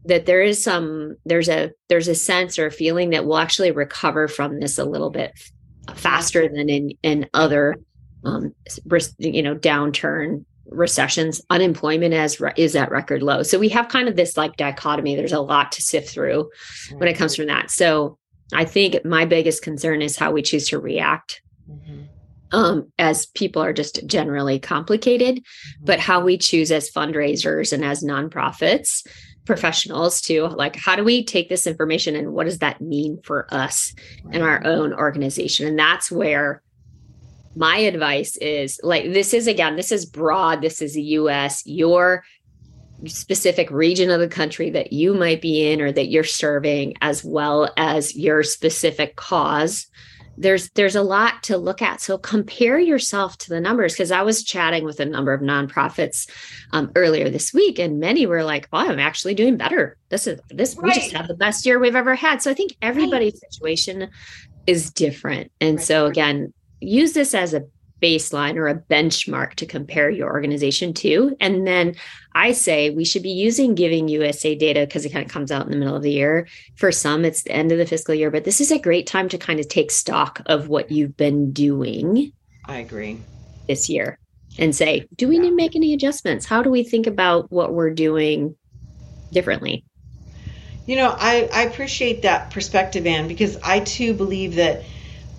that 0.05 0.25
there 0.25 0.41
is 0.41 0.63
some, 0.63 1.15
there's 1.25 1.49
a, 1.49 1.71
there's 1.89 2.07
a 2.07 2.15
sense 2.15 2.59
or 2.59 2.67
a 2.67 2.71
feeling 2.71 3.09
that 3.11 3.25
we'll 3.25 3.37
actually 3.37 3.71
recover 3.71 4.27
from 4.27 4.59
this 4.59 4.77
a 4.77 4.85
little 4.85 5.09
bit 5.09 5.31
faster 5.95 6.47
than 6.47 6.69
in, 6.69 6.91
in 7.03 7.29
other, 7.33 7.75
um, 8.23 8.53
you 9.17 9.43
know, 9.43 9.55
downturn 9.55 10.45
recessions. 10.67 11.41
Unemployment 11.49 12.13
as 12.13 12.41
is 12.57 12.75
at 12.75 12.91
record 12.91 13.21
low. 13.21 13.43
So 13.43 13.59
we 13.59 13.69
have 13.69 13.87
kind 13.87 14.07
of 14.07 14.15
this 14.15 14.35
like 14.35 14.57
dichotomy. 14.57 15.15
There's 15.15 15.31
a 15.31 15.41
lot 15.41 15.71
to 15.73 15.81
sift 15.81 16.09
through 16.09 16.49
when 16.97 17.07
it 17.07 17.17
comes 17.17 17.35
from 17.35 17.47
that. 17.47 17.69
So 17.69 18.17
i 18.53 18.65
think 18.65 19.03
my 19.05 19.25
biggest 19.25 19.63
concern 19.63 20.01
is 20.01 20.17
how 20.17 20.31
we 20.31 20.41
choose 20.41 20.67
to 20.69 20.79
react 20.79 21.41
mm-hmm. 21.69 22.03
um, 22.51 22.91
as 22.99 23.25
people 23.27 23.61
are 23.61 23.73
just 23.73 24.05
generally 24.05 24.59
complicated 24.59 25.37
mm-hmm. 25.37 25.85
but 25.85 25.99
how 25.99 26.19
we 26.19 26.37
choose 26.37 26.71
as 26.71 26.91
fundraisers 26.91 27.73
and 27.73 27.83
as 27.83 28.03
nonprofits 28.03 29.05
professionals 29.45 30.21
to 30.21 30.47
like 30.47 30.75
how 30.75 30.95
do 30.95 31.03
we 31.03 31.23
take 31.23 31.49
this 31.49 31.67
information 31.67 32.15
and 32.15 32.33
what 32.33 32.45
does 32.45 32.59
that 32.59 32.81
mean 32.81 33.19
for 33.23 33.47
us 33.53 33.93
and 34.31 34.43
our 34.43 34.65
own 34.65 34.93
organization? 34.93 35.67
And 35.67 35.77
that's 35.77 36.11
where 36.11 36.61
my 37.55 37.77
advice 37.77 38.35
is 38.37 38.79
like 38.83 39.13
this 39.13 39.33
is 39.33 39.47
again 39.47 39.77
this 39.77 39.91
is 39.91 40.05
broad 40.05 40.61
this 40.61 40.81
is 40.81 40.93
the 40.95 41.03
us 41.03 41.65
your 41.65 42.23
specific 43.05 43.69
region 43.71 44.09
of 44.09 44.19
the 44.19 44.27
country 44.27 44.69
that 44.69 44.91
you 44.91 45.13
might 45.13 45.41
be 45.41 45.71
in 45.71 45.81
or 45.81 45.91
that 45.91 46.07
you're 46.07 46.23
serving 46.23 46.93
as 47.01 47.23
well 47.23 47.71
as 47.77 48.15
your 48.15 48.43
specific 48.43 49.15
cause 49.15 49.87
there's 50.37 50.69
there's 50.71 50.95
a 50.95 51.01
lot 51.01 51.43
to 51.43 51.57
look 51.57 51.81
at 51.81 52.01
so 52.01 52.17
compare 52.17 52.79
yourself 52.79 53.37
to 53.37 53.49
the 53.49 53.59
numbers 53.59 53.93
because 53.93 54.11
i 54.11 54.21
was 54.21 54.43
chatting 54.43 54.83
with 54.83 54.99
a 54.99 55.05
number 55.05 55.33
of 55.33 55.41
nonprofits 55.41 56.29
um, 56.71 56.91
earlier 56.95 57.29
this 57.29 57.53
week 57.53 57.79
and 57.79 57.99
many 57.99 58.25
were 58.25 58.43
like 58.43 58.67
oh 58.73 58.77
i'm 58.77 58.99
actually 58.99 59.33
doing 59.33 59.57
better 59.57 59.97
this 60.09 60.27
is 60.27 60.39
this 60.49 60.75
right. 60.75 60.85
we 60.85 60.93
just 60.93 61.11
had 61.11 61.27
the 61.27 61.33
best 61.35 61.65
year 61.65 61.79
we've 61.79 61.95
ever 61.95 62.15
had 62.15 62.41
so 62.41 62.51
i 62.51 62.53
think 62.53 62.75
everybody's 62.81 63.33
right. 63.33 63.53
situation 63.53 64.09
is 64.67 64.91
different 64.91 65.51
and 65.61 65.77
right. 65.77 65.85
so 65.85 66.05
again 66.05 66.53
use 66.81 67.13
this 67.13 67.33
as 67.33 67.53
a 67.53 67.63
baseline 68.05 68.55
or 68.55 68.67
a 68.67 68.79
benchmark 68.79 69.55
to 69.55 69.65
compare 69.65 70.09
your 70.09 70.31
organization 70.31 70.93
to. 70.93 71.35
And 71.39 71.65
then 71.65 71.95
I 72.33 72.51
say 72.51 72.91
we 72.91 73.05
should 73.05 73.23
be 73.23 73.31
using 73.31 73.73
Giving 73.73 74.07
USA 74.09 74.53
data 74.53 74.81
because 74.81 75.05
it 75.05 75.11
kind 75.11 75.25
of 75.25 75.31
comes 75.31 75.51
out 75.51 75.65
in 75.65 75.71
the 75.71 75.77
middle 75.77 75.95
of 75.95 76.03
the 76.03 76.11
year. 76.11 76.47
For 76.75 76.91
some, 76.91 77.25
it's 77.25 77.43
the 77.43 77.51
end 77.51 77.71
of 77.71 77.79
the 77.79 77.85
fiscal 77.85 78.13
year, 78.13 78.29
but 78.29 78.43
this 78.43 78.61
is 78.61 78.71
a 78.71 78.77
great 78.77 79.07
time 79.07 79.27
to 79.29 79.37
kind 79.37 79.59
of 79.59 79.67
take 79.67 79.89
stock 79.89 80.41
of 80.45 80.67
what 80.67 80.91
you've 80.91 81.17
been 81.17 81.51
doing. 81.51 82.31
I 82.65 82.77
agree. 82.77 83.19
This 83.67 83.89
year 83.89 84.19
and 84.57 84.75
say, 84.75 85.07
do 85.15 85.27
we 85.27 85.35
yeah. 85.35 85.43
need 85.43 85.49
to 85.49 85.55
make 85.55 85.75
any 85.75 85.93
adjustments? 85.93 86.45
How 86.45 86.61
do 86.61 86.69
we 86.69 86.83
think 86.83 87.07
about 87.07 87.51
what 87.51 87.73
we're 87.73 87.93
doing 87.93 88.55
differently? 89.31 89.83
You 90.85 90.95
know, 90.97 91.15
I, 91.17 91.49
I 91.51 91.63
appreciate 91.63 92.21
that 92.21 92.51
perspective, 92.51 93.07
Ann, 93.07 93.27
because 93.27 93.57
I 93.63 93.79
too 93.79 94.13
believe 94.13 94.55
that 94.55 94.83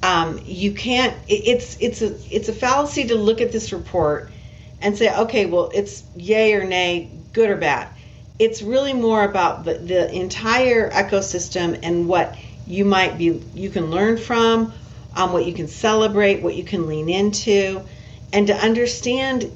um, 0.07 0.41
you 0.47 0.73
can't. 0.73 1.17
It's 1.27 1.77
it's 1.81 2.01
a 2.01 2.15
it's 2.35 2.49
a 2.49 2.53
fallacy 2.53 3.09
to 3.09 3.17
look 3.17 3.41
at 3.41 3.51
this 3.51 3.73
report 3.73 4.31
and 4.81 4.97
say, 4.97 5.13
okay, 5.23 5.47
well, 5.47 5.73
it's 5.75 6.05
yay 6.15 6.55
or 6.55 6.63
nay, 6.65 7.11
good 7.33 7.51
or 7.51 7.57
bad. 7.57 7.89
It's 8.39 8.63
really 8.63 8.93
more 8.93 9.25
about 9.25 9.65
the, 9.65 9.75
the 9.75 10.15
entire 10.15 10.91
ecosystem 10.91 11.81
and 11.83 12.07
what 12.07 12.37
you 12.67 12.85
might 12.85 13.19
be 13.19 13.43
you 13.53 13.69
can 13.69 13.91
learn 13.91 14.17
from, 14.17 14.73
um, 15.17 15.33
what 15.33 15.45
you 15.45 15.53
can 15.53 15.67
celebrate, 15.67 16.41
what 16.41 16.55
you 16.55 16.63
can 16.63 16.87
lean 16.87 17.09
into, 17.09 17.85
and 18.33 18.47
to 18.47 18.55
understand. 18.55 19.51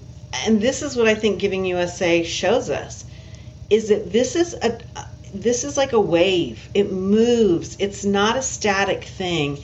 And 0.47 0.61
this 0.61 0.83
is 0.83 0.97
what 0.97 1.07
I 1.07 1.15
think 1.15 1.39
Giving 1.39 1.65
USA 1.65 2.25
shows 2.25 2.71
us: 2.71 3.05
is 3.69 3.91
that 3.91 4.11
this 4.11 4.35
is 4.35 4.55
a 4.55 4.81
this 5.33 5.63
is 5.63 5.77
like 5.77 5.93
a 5.93 6.01
wave. 6.01 6.69
It 6.75 6.91
moves. 6.91 7.77
It's 7.79 8.05
not 8.05 8.37
a 8.37 8.43
static 8.43 9.05
thing 9.05 9.61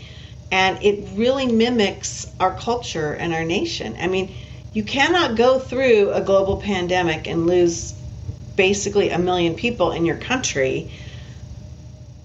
and 0.51 0.79
it 0.83 1.09
really 1.15 1.47
mimics 1.47 2.27
our 2.39 2.55
culture 2.55 3.13
and 3.13 3.35
our 3.35 3.45
nation. 3.45 3.97
I 4.01 4.07
mean, 4.07 4.35
you 4.73 4.85
cannot 4.85 5.37
go 5.37 5.59
through 5.59 6.13
a 6.13 6.21
global 6.21 6.59
pandemic 6.59 7.27
and 7.27 7.47
lose 7.47 7.95
basically 8.57 9.11
a 9.11 9.19
million 9.19 9.55
people 9.55 9.93
in 9.93 10.05
your 10.05 10.17
country 10.17 10.91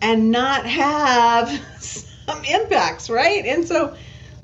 and 0.01 0.31
not 0.31 0.65
have 0.65 1.49
some 1.79 2.43
impacts, 2.45 3.09
right? 3.09 3.45
And 3.45 3.65
so 3.65 3.95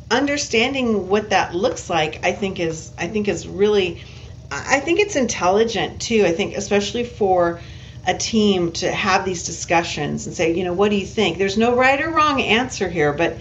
understanding 0.09 1.07
what 1.09 1.31
that 1.31 1.53
looks 1.53 1.89
like, 1.89 2.25
I 2.25 2.31
think 2.31 2.59
is 2.59 2.91
I 2.97 3.07
think 3.07 3.27
is 3.27 3.47
really 3.47 4.03
I 4.49 4.79
think 4.79 4.99
it's 4.99 5.15
intelligent 5.15 5.99
too. 5.99 6.23
I 6.25 6.31
think 6.31 6.55
especially 6.55 7.03
for 7.03 7.59
a 8.05 8.13
team 8.13 8.71
to 8.71 8.89
have 8.89 9.25
these 9.25 9.45
discussions 9.45 10.25
and 10.27 10.35
say, 10.35 10.55
you 10.55 10.63
know, 10.63 10.71
what 10.71 10.89
do 10.89 10.95
you 10.95 11.05
think? 11.05 11.37
There's 11.37 11.57
no 11.57 11.75
right 11.75 12.01
or 12.01 12.09
wrong 12.09 12.41
answer 12.41 12.89
here, 12.89 13.11
but 13.11 13.37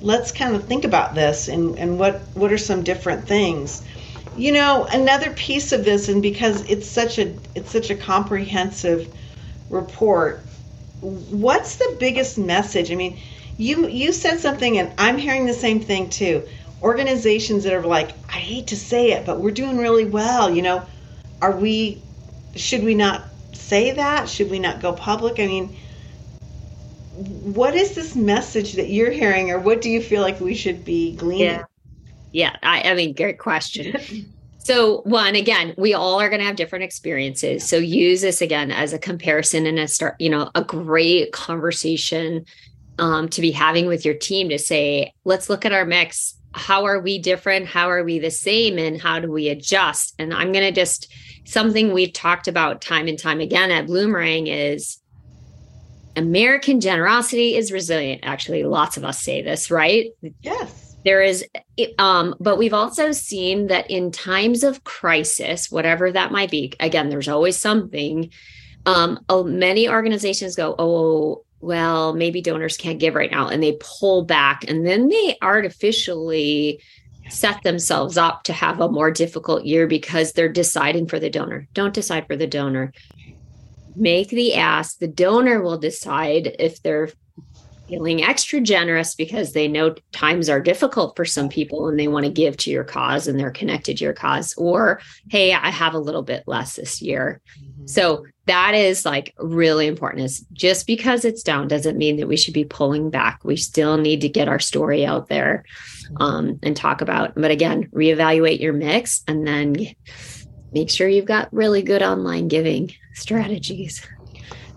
let's 0.00 0.32
kind 0.32 0.54
of 0.54 0.64
think 0.64 0.84
about 0.84 1.14
this 1.14 1.48
and, 1.48 1.78
and 1.78 1.98
what, 1.98 2.22
what 2.34 2.52
are 2.52 2.58
some 2.58 2.82
different 2.82 3.26
things. 3.26 3.82
You 4.36 4.52
know, 4.52 4.86
another 4.92 5.30
piece 5.32 5.72
of 5.72 5.84
this, 5.84 6.08
and 6.08 6.22
because 6.22 6.60
it's 6.70 6.86
such 6.88 7.18
a 7.18 7.34
it's 7.56 7.72
such 7.72 7.90
a 7.90 7.96
comprehensive 7.96 9.12
report, 9.68 10.44
what's 11.00 11.76
the 11.76 11.96
biggest 11.98 12.38
message? 12.38 12.92
I 12.92 12.94
mean, 12.94 13.18
you 13.56 13.88
you 13.88 14.12
said 14.12 14.38
something 14.38 14.78
and 14.78 14.92
I'm 14.96 15.18
hearing 15.18 15.46
the 15.46 15.54
same 15.54 15.80
thing 15.80 16.08
too. 16.08 16.46
Organizations 16.82 17.64
that 17.64 17.72
are 17.72 17.82
like, 17.82 18.12
I 18.28 18.38
hate 18.38 18.68
to 18.68 18.76
say 18.76 19.10
it, 19.10 19.26
but 19.26 19.40
we're 19.40 19.50
doing 19.50 19.78
really 19.78 20.04
well, 20.04 20.48
you 20.54 20.62
know, 20.62 20.84
are 21.42 21.56
we 21.56 22.00
should 22.54 22.84
we 22.84 22.94
not 22.94 23.24
say 23.52 23.92
that? 23.92 24.28
Should 24.28 24.50
we 24.50 24.60
not 24.60 24.80
go 24.80 24.92
public? 24.92 25.40
I 25.40 25.46
mean, 25.46 25.76
what 27.18 27.74
is 27.74 27.94
this 27.94 28.14
message 28.14 28.74
that 28.74 28.90
you're 28.90 29.10
hearing 29.10 29.50
or 29.50 29.58
what 29.58 29.80
do 29.80 29.90
you 29.90 30.00
feel 30.00 30.22
like 30.22 30.40
we 30.40 30.54
should 30.54 30.84
be 30.84 31.16
gleaning? 31.16 31.46
Yeah. 31.46 31.64
Yeah 32.30 32.56
i, 32.62 32.82
I 32.82 32.94
mean 32.94 33.14
great 33.14 33.38
question. 33.38 33.94
So 34.58 35.00
one 35.02 35.34
again 35.34 35.74
we 35.78 35.94
all 35.94 36.20
are 36.20 36.28
going 36.28 36.40
to 36.40 36.46
have 36.46 36.56
different 36.56 36.84
experiences. 36.84 37.66
So 37.66 37.78
use 37.78 38.20
this 38.20 38.42
again 38.42 38.70
as 38.70 38.92
a 38.92 38.98
comparison 38.98 39.66
and 39.66 39.78
a 39.78 39.88
start 39.88 40.14
you 40.18 40.30
know 40.30 40.50
a 40.54 40.62
great 40.62 41.32
conversation 41.32 42.44
um, 42.98 43.28
to 43.30 43.40
be 43.40 43.50
having 43.50 43.86
with 43.86 44.04
your 44.04 44.14
team 44.14 44.48
to 44.50 44.58
say 44.58 45.12
let's 45.24 45.48
look 45.48 45.64
at 45.64 45.72
our 45.72 45.84
mix. 45.84 46.34
How 46.52 46.84
are 46.84 47.00
we 47.00 47.18
different? 47.18 47.66
How 47.66 47.90
are 47.90 48.04
we 48.04 48.18
the 48.18 48.30
same? 48.30 48.78
And 48.78 49.00
how 49.00 49.20
do 49.20 49.30
we 49.30 49.48
adjust? 49.48 50.14
And 50.18 50.32
i'm 50.34 50.52
going 50.52 50.64
to 50.64 50.72
just 50.72 51.12
something 51.46 51.92
we've 51.92 52.12
talked 52.12 52.46
about 52.46 52.82
time 52.82 53.08
and 53.08 53.18
time 53.18 53.40
again 53.40 53.70
at 53.70 53.86
bloomerang 53.86 54.48
is 54.48 54.98
American 56.18 56.80
generosity 56.80 57.56
is 57.56 57.72
resilient. 57.72 58.22
Actually, 58.24 58.64
lots 58.64 58.96
of 58.96 59.04
us 59.04 59.22
say 59.22 59.40
this, 59.40 59.70
right? 59.70 60.10
Yes. 60.42 60.96
There 61.04 61.22
is, 61.22 61.44
um, 61.98 62.34
but 62.40 62.58
we've 62.58 62.74
also 62.74 63.12
seen 63.12 63.68
that 63.68 63.88
in 63.90 64.10
times 64.10 64.64
of 64.64 64.82
crisis, 64.84 65.70
whatever 65.70 66.10
that 66.10 66.32
might 66.32 66.50
be, 66.50 66.72
again, 66.80 67.08
there's 67.08 67.28
always 67.28 67.56
something. 67.56 68.30
Um, 68.84 69.20
oh, 69.28 69.44
many 69.44 69.88
organizations 69.88 70.56
go, 70.56 70.74
oh, 70.78 71.44
well, 71.60 72.14
maybe 72.14 72.42
donors 72.42 72.76
can't 72.76 72.98
give 72.98 73.14
right 73.14 73.30
now, 73.30 73.48
and 73.48 73.62
they 73.62 73.78
pull 73.80 74.24
back, 74.24 74.64
and 74.68 74.86
then 74.86 75.08
they 75.08 75.36
artificially 75.40 76.82
set 77.30 77.62
themselves 77.62 78.16
up 78.16 78.42
to 78.44 78.52
have 78.52 78.80
a 78.80 78.88
more 78.88 79.10
difficult 79.10 79.64
year 79.64 79.86
because 79.86 80.32
they're 80.32 80.48
deciding 80.48 81.06
for 81.06 81.18
the 81.18 81.30
donor. 81.30 81.68
Don't 81.74 81.94
decide 81.94 82.26
for 82.26 82.36
the 82.36 82.46
donor 82.46 82.92
make 83.98 84.30
the 84.30 84.54
ask. 84.54 84.98
The 84.98 85.08
donor 85.08 85.62
will 85.62 85.78
decide 85.78 86.56
if 86.58 86.82
they're 86.82 87.10
feeling 87.88 88.22
extra 88.22 88.60
generous 88.60 89.14
because 89.14 89.52
they 89.52 89.66
know 89.66 89.94
times 90.12 90.48
are 90.48 90.60
difficult 90.60 91.16
for 91.16 91.24
some 91.24 91.48
people 91.48 91.88
and 91.88 91.98
they 91.98 92.08
want 92.08 92.24
to 92.26 92.30
give 92.30 92.56
to 92.56 92.70
your 92.70 92.84
cause 92.84 93.26
and 93.26 93.40
they're 93.40 93.50
connected 93.50 93.96
to 93.96 94.04
your 94.04 94.12
cause 94.12 94.54
or 94.58 95.00
hey 95.30 95.52
i 95.52 95.70
have 95.70 95.94
a 95.94 95.98
little 95.98 96.22
bit 96.22 96.44
less 96.46 96.76
this 96.76 97.00
year 97.00 97.40
mm-hmm. 97.58 97.86
so 97.86 98.24
that 98.46 98.74
is 98.74 99.04
like 99.04 99.34
really 99.38 99.86
important 99.86 100.24
is 100.24 100.44
just 100.52 100.86
because 100.86 101.24
it's 101.24 101.42
down 101.42 101.66
doesn't 101.66 101.98
mean 101.98 102.16
that 102.16 102.28
we 102.28 102.36
should 102.36 102.54
be 102.54 102.64
pulling 102.64 103.10
back 103.10 103.40
we 103.42 103.56
still 103.56 103.96
need 103.96 104.20
to 104.20 104.28
get 104.28 104.48
our 104.48 104.58
story 104.58 105.06
out 105.06 105.28
there 105.28 105.64
mm-hmm. 106.04 106.22
um, 106.22 106.58
and 106.62 106.76
talk 106.76 107.00
about 107.00 107.34
but 107.34 107.50
again 107.50 107.88
reevaluate 107.94 108.60
your 108.60 108.74
mix 108.74 109.22
and 109.26 109.46
then 109.46 109.74
make 110.72 110.90
sure 110.90 111.08
you've 111.08 111.24
got 111.24 111.52
really 111.52 111.82
good 111.82 112.02
online 112.02 112.48
giving 112.48 112.94
strategies 113.12 114.06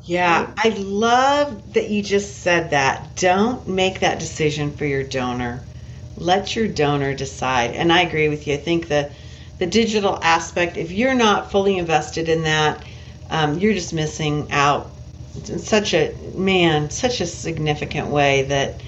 yeah, 0.04 0.52
I 0.58 0.70
love 0.70 1.74
that 1.74 1.90
you 1.90 2.02
just 2.02 2.38
said 2.42 2.72
that. 2.72 3.16
Don't 3.16 3.68
make 3.68 4.00
that 4.00 4.20
decision 4.20 4.72
for 4.72 4.86
your 4.86 5.04
donor. 5.04 5.68
Let 6.16 6.56
your 6.56 6.68
donor 6.68 7.14
decide. 7.14 7.72
And 7.76 7.92
I 7.94 8.02
agree 8.02 8.28
with 8.30 8.48
you. 8.48 8.56
I 8.56 8.58
think 8.58 8.88
the 8.88 9.12
the 9.60 9.68
digital 9.68 10.18
aspect, 10.24 10.76
if 10.78 10.92
you're 10.92 11.14
not 11.14 11.52
fully 11.52 11.78
invested 11.78 12.28
in 12.30 12.44
that, 12.44 12.84
um, 13.30 13.60
you're 13.60 13.76
just 13.76 13.94
missing 13.94 14.48
out 14.52 14.98
in 15.36 15.60
such 15.60 15.94
a 15.94 16.16
man, 16.34 16.90
such 16.90 17.22
a 17.22 17.28
significant 17.28 18.08
way 18.10 18.44
that 18.44 18.82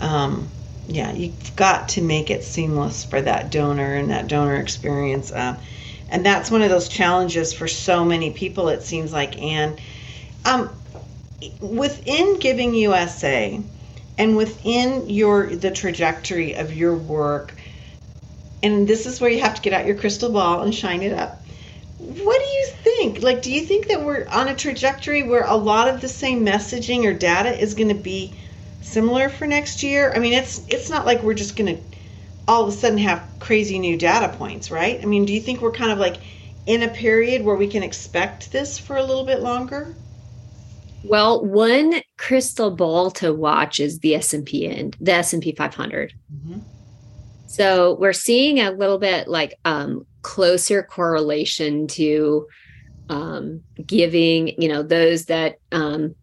um, 0.00 0.52
yeah, 0.86 1.12
you've 1.12 1.54
got 1.56 1.88
to 1.90 2.02
make 2.02 2.30
it 2.30 2.44
seamless 2.44 3.04
for 3.04 3.20
that 3.22 3.50
donor 3.50 3.94
and 3.94 4.10
that 4.10 4.26
donor 4.28 4.56
experience. 4.56 5.30
Uh, 5.30 5.60
and 6.08 6.24
that's 6.24 6.50
one 6.50 6.62
of 6.62 6.70
those 6.70 6.88
challenges 6.88 7.52
for 7.52 7.68
so 7.68 8.04
many 8.04 8.30
people, 8.30 8.68
it 8.68 8.82
seems 8.82 9.12
like. 9.12 9.40
And 9.40 9.80
um, 10.44 10.70
within 11.60 12.38
Giving 12.38 12.74
USA 12.74 13.60
and 14.16 14.36
within 14.36 15.08
your 15.08 15.54
the 15.54 15.70
trajectory 15.70 16.54
of 16.54 16.72
your 16.72 16.96
work, 16.96 17.54
and 18.62 18.88
this 18.88 19.06
is 19.06 19.20
where 19.20 19.30
you 19.30 19.40
have 19.40 19.54
to 19.54 19.62
get 19.62 19.72
out 19.72 19.86
your 19.86 19.96
crystal 19.96 20.32
ball 20.32 20.62
and 20.62 20.74
shine 20.74 21.02
it 21.02 21.12
up. 21.12 21.44
What 21.98 22.16
do 22.16 22.46
you 22.46 22.66
think? 22.82 23.22
Like, 23.22 23.42
do 23.42 23.52
you 23.52 23.62
think 23.62 23.88
that 23.88 24.04
we're 24.04 24.26
on 24.28 24.48
a 24.48 24.54
trajectory 24.54 25.22
where 25.22 25.44
a 25.44 25.56
lot 25.56 25.88
of 25.88 26.00
the 26.00 26.08
same 26.08 26.44
messaging 26.44 27.04
or 27.04 27.12
data 27.12 27.56
is 27.56 27.74
going 27.74 27.88
to 27.88 27.94
be 27.94 28.34
similar 28.80 29.28
for 29.28 29.46
next 29.46 29.82
year? 29.82 30.12
I 30.14 30.20
mean, 30.20 30.32
it's 30.32 30.62
it's 30.68 30.88
not 30.88 31.06
like 31.06 31.22
we're 31.22 31.34
just 31.34 31.56
going 31.56 31.76
to 31.76 31.97
all 32.48 32.62
of 32.62 32.68
a 32.68 32.72
sudden 32.72 32.98
have 32.98 33.22
crazy 33.38 33.78
new 33.78 33.96
data 33.96 34.34
points, 34.36 34.70
right? 34.70 34.98
I 35.00 35.04
mean, 35.04 35.26
do 35.26 35.34
you 35.34 35.40
think 35.40 35.60
we're 35.60 35.70
kind 35.70 35.92
of 35.92 35.98
like 35.98 36.16
in 36.66 36.82
a 36.82 36.88
period 36.88 37.44
where 37.44 37.56
we 37.56 37.68
can 37.68 37.82
expect 37.82 38.50
this 38.50 38.78
for 38.78 38.96
a 38.96 39.02
little 39.02 39.24
bit 39.24 39.40
longer? 39.40 39.94
Well, 41.04 41.44
one 41.44 42.00
crystal 42.16 42.70
ball 42.70 43.10
to 43.12 43.32
watch 43.32 43.78
is 43.78 44.00
the 44.00 44.14
S&P 44.16 44.66
and 44.66 44.96
the 45.00 45.12
S&P 45.12 45.52
500. 45.52 46.14
Mm-hmm. 46.34 46.58
So 47.46 47.96
we're 48.00 48.12
seeing 48.12 48.60
a 48.60 48.70
little 48.70 48.98
bit 48.98 49.28
like 49.28 49.54
um, 49.64 50.06
closer 50.22 50.82
correlation 50.82 51.86
to 51.88 52.46
um, 53.08 53.62
giving, 53.86 54.60
you 54.60 54.68
know, 54.68 54.82
those 54.82 55.26
that, 55.26 55.58
um, 55.72 56.14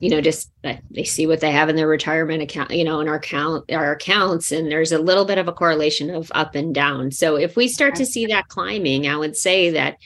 you 0.00 0.10
know, 0.10 0.20
just 0.20 0.50
uh, 0.64 0.74
they 0.90 1.04
see 1.04 1.26
what 1.26 1.40
they 1.40 1.50
have 1.50 1.68
in 1.68 1.76
their 1.76 1.88
retirement 1.88 2.42
account, 2.42 2.70
you 2.70 2.84
know, 2.84 3.00
in 3.00 3.08
our 3.08 3.14
account, 3.14 3.70
our 3.72 3.92
accounts, 3.92 4.52
and 4.52 4.70
there's 4.70 4.92
a 4.92 4.98
little 4.98 5.24
bit 5.24 5.38
of 5.38 5.48
a 5.48 5.52
correlation 5.52 6.10
of 6.10 6.30
up 6.34 6.54
and 6.54 6.74
down. 6.74 7.10
So 7.10 7.36
if 7.36 7.56
we 7.56 7.68
start 7.68 7.94
to 7.96 8.06
see 8.06 8.26
that 8.26 8.48
climbing, 8.48 9.08
I 9.08 9.16
would 9.16 9.36
say 9.36 9.70
that 9.70 9.96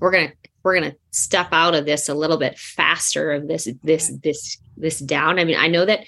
we're 0.00 0.10
going 0.10 0.28
to 0.28 0.34
we're 0.62 0.78
going 0.78 0.90
to 0.90 0.96
step 1.12 1.48
out 1.52 1.74
of 1.74 1.86
this 1.86 2.08
a 2.08 2.14
little 2.14 2.36
bit 2.36 2.58
faster 2.58 3.32
of 3.32 3.48
this 3.48 3.68
this 3.82 4.12
this 4.22 4.58
this 4.76 4.98
down. 5.00 5.38
I 5.38 5.44
mean 5.44 5.56
i 5.56 5.66
know 5.66 5.84
that 5.84 6.04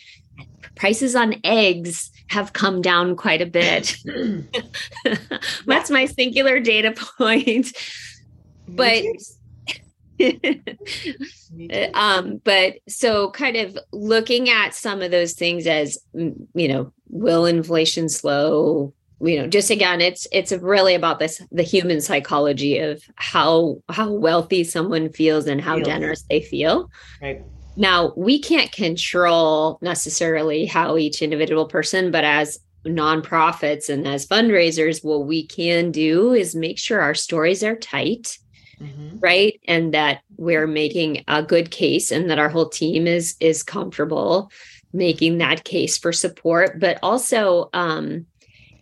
prices 0.74 1.16
on 1.16 1.34
eggs 1.44 2.10
have 2.28 2.52
come 2.52 2.80
down 2.80 3.16
quite 3.16 3.42
a 3.42 3.46
bit. 3.46 3.96
That's 5.66 5.90
my 5.90 6.06
singular 6.06 6.60
data 6.60 6.92
point. 7.18 7.72
But 8.68 9.02
um 11.94 12.40
but 12.44 12.74
so 12.88 13.30
kind 13.30 13.56
of 13.56 13.78
looking 13.92 14.50
at 14.50 14.74
some 14.74 15.02
of 15.02 15.10
those 15.10 15.32
things 15.32 15.66
as 15.66 15.98
you 16.14 16.68
know 16.68 16.92
will 17.08 17.46
inflation 17.46 18.08
slow? 18.08 18.92
You 19.22 19.40
know 19.40 19.46
just 19.46 19.70
again 19.70 20.00
it's 20.00 20.26
it's 20.32 20.50
really 20.52 20.94
about 20.94 21.18
this 21.18 21.42
the 21.52 21.62
human 21.62 22.00
psychology 22.00 22.78
of 22.78 23.02
how 23.16 23.82
how 23.90 24.10
wealthy 24.10 24.64
someone 24.64 25.10
feels 25.10 25.46
and 25.46 25.60
how 25.60 25.78
generous 25.80 26.24
they 26.30 26.40
feel. 26.40 26.90
Right. 27.20 27.44
Now 27.76 28.14
we 28.16 28.38
can't 28.40 28.72
control 28.72 29.78
necessarily 29.82 30.64
how 30.64 30.96
each 30.96 31.20
individual 31.20 31.66
person 31.66 32.10
but 32.10 32.24
as 32.24 32.60
nonprofits 32.86 33.90
and 33.90 34.08
as 34.08 34.26
fundraisers 34.26 35.04
what 35.04 35.26
we 35.26 35.46
can 35.46 35.90
do 35.90 36.32
is 36.32 36.54
make 36.54 36.78
sure 36.78 37.00
our 37.00 37.14
stories 37.14 37.62
are 37.62 37.76
tight 37.76 38.38
mm-hmm. 38.80 39.18
right 39.18 39.60
and 39.66 39.94
that 39.94 40.22
we're 40.36 40.66
making 40.66 41.24
a 41.28 41.42
good 41.42 41.70
case 41.70 42.10
and 42.10 42.30
that 42.30 42.38
our 42.38 42.48
whole 42.48 42.68
team 42.68 43.06
is 43.06 43.36
is 43.40 43.62
comfortable 43.62 44.50
making 44.92 45.38
that 45.38 45.64
case 45.64 45.98
for 45.98 46.12
support 46.12 46.80
but 46.80 46.98
also 47.02 47.70
um 47.72 48.26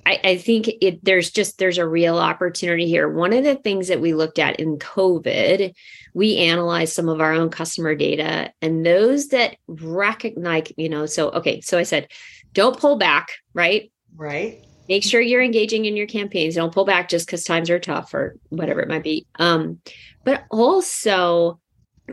I, 0.08 0.20
I 0.24 0.36
think 0.38 0.70
it 0.80 1.04
there's 1.04 1.30
just 1.30 1.58
there's 1.58 1.76
a 1.76 1.86
real 1.86 2.16
opportunity 2.16 2.86
here. 2.86 3.10
One 3.10 3.34
of 3.34 3.44
the 3.44 3.56
things 3.56 3.88
that 3.88 4.00
we 4.00 4.14
looked 4.14 4.38
at 4.38 4.58
in 4.58 4.78
COVID, 4.78 5.74
we 6.14 6.36
analyzed 6.38 6.94
some 6.94 7.10
of 7.10 7.20
our 7.20 7.34
own 7.34 7.50
customer 7.50 7.94
data 7.94 8.50
and 8.62 8.86
those 8.86 9.28
that 9.28 9.56
recognize, 9.66 10.72
you 10.78 10.88
know, 10.88 11.04
so 11.04 11.28
okay, 11.32 11.60
so 11.60 11.76
I 11.76 11.82
said, 11.82 12.08
don't 12.54 12.78
pull 12.78 12.96
back, 12.96 13.32
right? 13.52 13.92
Right. 14.16 14.64
Make 14.88 15.04
sure 15.04 15.20
you're 15.20 15.42
engaging 15.42 15.84
in 15.84 15.96
your 15.96 16.06
campaigns. 16.06 16.54
Don't 16.54 16.72
pull 16.72 16.84
back 16.84 17.08
just 17.08 17.26
because 17.26 17.44
times 17.44 17.70
are 17.70 17.78
tough 17.78 18.14
or 18.14 18.36
whatever 18.48 18.80
it 18.80 18.88
might 18.88 19.02
be. 19.02 19.26
Um, 19.38 19.80
but 20.24 20.44
also 20.50 21.60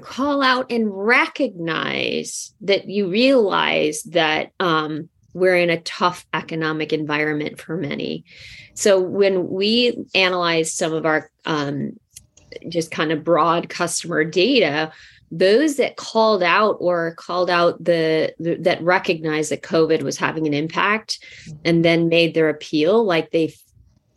call 0.02 0.42
out 0.42 0.72
and 0.72 0.90
recognize 0.92 2.54
that 2.62 2.88
you 2.88 3.10
realize 3.10 4.04
that 4.04 4.52
um, 4.60 5.10
we're 5.34 5.58
in 5.58 5.70
a 5.70 5.82
tough 5.82 6.26
economic 6.34 6.94
environment 6.94 7.60
for 7.60 7.78
many. 7.78 8.26
So 8.74 9.00
when 9.00 9.50
we 9.50 10.06
analyze 10.14 10.74
some 10.74 10.94
of 10.94 11.06
our 11.06 11.30
um, 11.46 12.00
just 12.70 12.92
kind 12.92 13.12
of 13.12 13.24
broad 13.24 13.70
customer 13.70 14.24
data, 14.24 14.92
those 15.38 15.76
that 15.76 15.98
called 15.98 16.42
out 16.42 16.78
or 16.80 17.14
called 17.16 17.50
out 17.50 17.84
the, 17.84 18.34
the, 18.40 18.56
that 18.56 18.82
recognized 18.82 19.52
that 19.52 19.62
covid 19.62 20.02
was 20.02 20.18
having 20.18 20.48
an 20.48 20.54
impact 20.54 21.20
mm-hmm. 21.46 21.58
and 21.66 21.86
then 21.86 22.10
made 22.10 22.34
their 22.34 22.50
appeal 22.50 23.04
like 23.04 23.32
they 23.32 23.54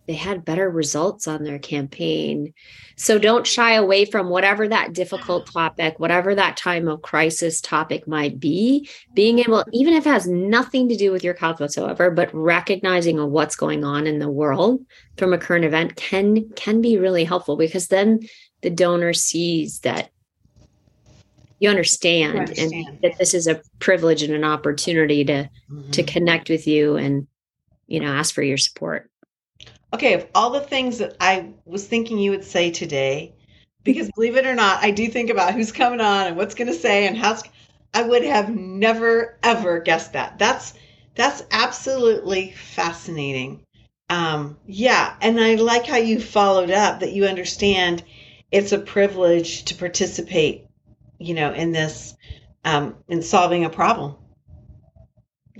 they 0.08 0.14
had 0.14 0.42
better 0.42 0.70
results 0.70 1.28
on 1.28 1.44
their 1.44 1.58
campaign. 1.58 2.54
So 2.96 3.18
don't 3.18 3.46
shy 3.46 3.74
away 3.74 4.06
from 4.06 4.30
whatever 4.30 4.66
that 4.66 4.94
difficult 4.94 5.46
topic, 5.52 6.00
whatever 6.00 6.34
that 6.34 6.56
time 6.56 6.88
of 6.88 7.02
crisis 7.02 7.60
topic 7.60 8.08
might 8.08 8.40
be. 8.40 8.88
Being 9.12 9.38
able, 9.38 9.66
even 9.70 9.92
if 9.92 10.06
it 10.06 10.10
has 10.10 10.26
nothing 10.26 10.88
to 10.88 10.96
do 10.96 11.12
with 11.12 11.22
your 11.22 11.34
cause 11.34 11.60
whatsoever, 11.60 12.10
but 12.10 12.34
recognizing 12.34 13.18
what's 13.30 13.54
going 13.54 13.84
on 13.84 14.06
in 14.06 14.18
the 14.18 14.30
world 14.30 14.80
from 15.18 15.34
a 15.34 15.38
current 15.38 15.66
event 15.66 15.94
can 15.96 16.48
can 16.56 16.80
be 16.80 16.96
really 16.96 17.24
helpful 17.24 17.58
because 17.58 17.88
then 17.88 18.20
the 18.62 18.70
donor 18.70 19.12
sees 19.12 19.80
that 19.80 20.10
you 21.58 21.68
understand, 21.68 22.38
understand, 22.38 22.72
and 22.72 23.00
that 23.02 23.18
this 23.18 23.34
is 23.34 23.46
a 23.46 23.60
privilege 23.78 24.22
and 24.22 24.34
an 24.34 24.44
opportunity 24.44 25.24
to 25.24 25.50
mm-hmm. 25.70 25.90
to 25.90 26.02
connect 26.02 26.48
with 26.48 26.66
you 26.66 26.96
and 26.96 27.26
you 27.86 28.00
know 28.00 28.12
ask 28.12 28.34
for 28.34 28.42
your 28.42 28.58
support 28.58 29.10
okay, 29.92 30.14
of 30.14 30.26
all 30.34 30.50
the 30.50 30.60
things 30.60 30.98
that 30.98 31.16
I 31.20 31.50
was 31.64 31.86
thinking 31.86 32.18
you 32.18 32.30
would 32.30 32.44
say 32.44 32.70
today, 32.70 33.34
because 33.84 34.10
believe 34.14 34.36
it 34.36 34.46
or 34.46 34.54
not, 34.54 34.82
I 34.82 34.90
do 34.90 35.08
think 35.08 35.30
about 35.30 35.54
who's 35.54 35.72
coming 35.72 36.00
on 36.00 36.26
and 36.26 36.36
what's 36.36 36.54
going 36.54 36.68
to 36.68 36.74
say 36.74 37.06
and 37.06 37.16
how's. 37.16 37.42
I 37.94 38.02
would 38.02 38.22
have 38.22 38.54
never 38.54 39.38
ever 39.42 39.80
guessed 39.80 40.12
that. 40.12 40.38
That's 40.38 40.74
that's 41.14 41.42
absolutely 41.50 42.52
fascinating. 42.52 43.64
Um, 44.10 44.58
yeah, 44.66 45.14
and 45.22 45.40
I 45.40 45.54
like 45.54 45.86
how 45.86 45.96
you 45.96 46.20
followed 46.20 46.70
up 46.70 47.00
that 47.00 47.12
you 47.12 47.24
understand 47.24 48.04
it's 48.50 48.72
a 48.72 48.78
privilege 48.78 49.64
to 49.66 49.74
participate, 49.74 50.66
you 51.18 51.34
know, 51.34 51.52
in 51.52 51.72
this 51.72 52.14
um, 52.64 52.96
in 53.08 53.22
solving 53.22 53.64
a 53.64 53.70
problem 53.70 54.16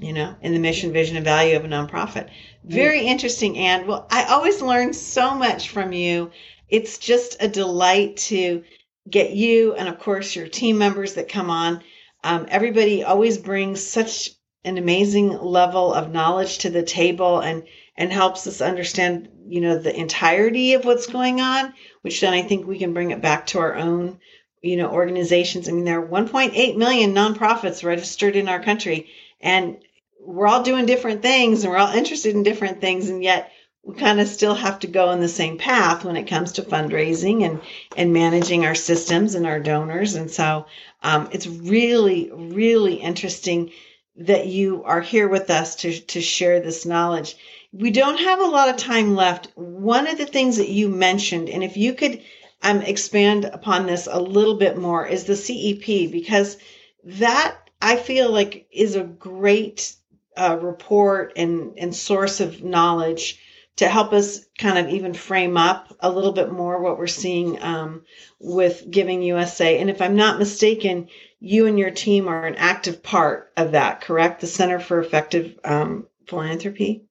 you 0.01 0.13
know, 0.13 0.37
in 0.41 0.53
the 0.53 0.59
mission, 0.59 0.93
vision, 0.93 1.17
and 1.17 1.25
value 1.25 1.57
of 1.57 1.65
a 1.65 1.69
nonprofit. 1.69 2.29
Very 2.65 3.01
interesting, 3.07 3.59
And 3.59 3.87
Well, 3.87 4.07
I 4.11 4.25
always 4.25 4.63
learn 4.63 4.93
so 4.93 5.35
much 5.35 5.71
from 5.71 5.93
you. 5.93 6.31
It's 6.69 6.99
just 6.99 7.43
a 7.43 7.49
delight 7.49 8.17
to 8.29 8.63
get 9.11 9.33
you 9.33 9.75
and, 9.75 9.89
of 9.89 9.99
course, 9.99 10.37
your 10.37 10.47
team 10.47 10.79
members 10.79 11.15
that 11.15 11.29
come 11.29 11.51
on. 11.51 11.83
Um, 12.23 12.47
everybody 12.49 13.03
always 13.03 13.39
brings 13.39 13.85
such 13.85 14.31
an 14.65 14.79
amazing 14.79 15.31
level 15.31 15.93
of 15.95 16.13
knowledge 16.13 16.59
to 16.59 16.71
the 16.71 16.83
table 16.83 17.41
and 17.41 17.65
and 17.97 18.13
helps 18.13 18.47
us 18.47 18.61
understand 18.61 19.29
you 19.47 19.61
know 19.61 19.79
the 19.79 19.99
entirety 19.99 20.75
of 20.75 20.85
what's 20.85 21.07
going 21.07 21.41
on 21.41 21.73
which 22.03 22.21
then 22.21 22.35
i 22.35 22.43
think 22.43 22.67
we 22.67 22.79
can 22.79 22.93
bring 22.93 23.13
it 23.13 23.23
back 23.23 23.47
to 23.47 23.61
our 23.61 23.77
own 23.77 24.19
you 24.63 24.77
know 24.77 24.91
organizations. 24.91 25.69
I 25.69 25.73
mean 25.73 25.85
there 25.85 26.01
are 26.01 26.07
1.8 26.07 26.77
million 26.77 27.15
nonprofits 27.15 27.85
registered 27.85 28.37
in 28.37 28.49
our 28.49 28.63
country 28.63 29.09
and 29.41 29.79
we're 30.21 30.47
all 30.47 30.63
doing 30.63 30.87
different 30.87 31.23
things 31.23 31.63
and 31.63 31.73
we're 31.73 31.79
all 31.79 31.95
interested 31.95 32.35
in 32.35 32.43
different 32.43 32.81
things 32.81 33.09
and 33.09 33.23
yet 33.23 33.53
we 33.89 33.95
kind 33.95 34.21
of 34.21 34.29
still 34.29 34.55
have 34.55 34.79
to 34.81 34.87
go 34.87 35.11
in 35.13 35.21
the 35.21 35.29
same 35.29 35.57
path 35.57 36.05
when 36.05 36.17
it 36.17 36.27
comes 36.27 36.53
to 36.53 36.63
fundraising 36.63 37.45
and 37.45 37.61
and 37.97 38.13
managing 38.13 38.67
our 38.67 38.75
systems 38.75 39.35
and 39.35 39.47
our 39.47 39.61
donors. 39.61 40.15
And 40.15 40.31
so 40.31 40.67
um, 41.03 41.29
it's 41.33 41.47
really 41.47 42.31
really 42.33 42.95
interesting 42.95 43.71
that 44.17 44.47
you 44.47 44.83
are 44.85 45.01
here 45.01 45.29
with 45.29 45.49
us 45.49 45.77
to 45.77 45.99
to 46.01 46.21
share 46.21 46.61
this 46.61 46.85
knowledge. 46.85 47.37
We 47.73 47.91
don't 47.91 48.19
have 48.19 48.41
a 48.41 48.47
lot 48.47 48.69
of 48.69 48.77
time 48.77 49.15
left. 49.15 49.53
One 49.55 50.07
of 50.07 50.19
the 50.19 50.27
things 50.27 50.57
that 50.57 50.69
you 50.69 50.89
mentioned 50.89 51.49
and 51.49 51.65
if 51.65 51.77
you 51.77 51.95
could 51.95 52.21
um, 52.63 52.83
expand 52.83 53.45
upon 53.45 53.87
this 53.87 54.09
a 54.11 54.21
little 54.21 54.57
bit 54.57 54.77
more 54.77 55.07
is 55.07 55.25
the 55.25 55.37
cep 55.37 56.13
because 56.13 56.57
that 57.05 57.57
i 57.81 57.97
feel 57.97 58.31
like 58.31 58.67
is 58.73 58.97
a 58.97 59.05
great 59.05 59.95
uh, 60.37 60.59
report 60.61 61.33
and 61.37 61.79
and 61.79 61.95
source 61.95 62.41
of 62.41 62.63
knowledge 62.63 63.39
to 63.79 63.89
help 63.89 64.13
us 64.13 64.45
kind 64.59 64.77
of 64.77 64.93
even 64.93 65.15
frame 65.15 65.57
up 65.57 65.97
a 66.01 66.11
little 66.11 66.33
bit 66.33 66.51
more 66.51 66.83
what 66.83 66.99
we're 66.99 67.07
seeing 67.07 67.63
um, 67.63 68.03
with 68.41 68.85
Giving 68.91 69.23
USA. 69.23 69.79
And 69.79 69.89
if 69.89 70.03
I'm 70.03 70.17
not 70.17 70.41
mistaken, 70.41 71.09
you 71.39 71.67
and 71.67 71.79
your 71.79 71.93
team 71.93 72.27
are 72.27 72.45
an 72.45 72.57
active 72.57 73.05
part 73.05 73.53
of 73.57 73.73
that, 73.73 74.01
correct? 74.01 74.41
The 74.41 74.49
Center 74.49 74.81
for 74.81 74.99
Effective 74.99 75.61
um, 75.63 76.09
Philanthropy. 76.27 77.05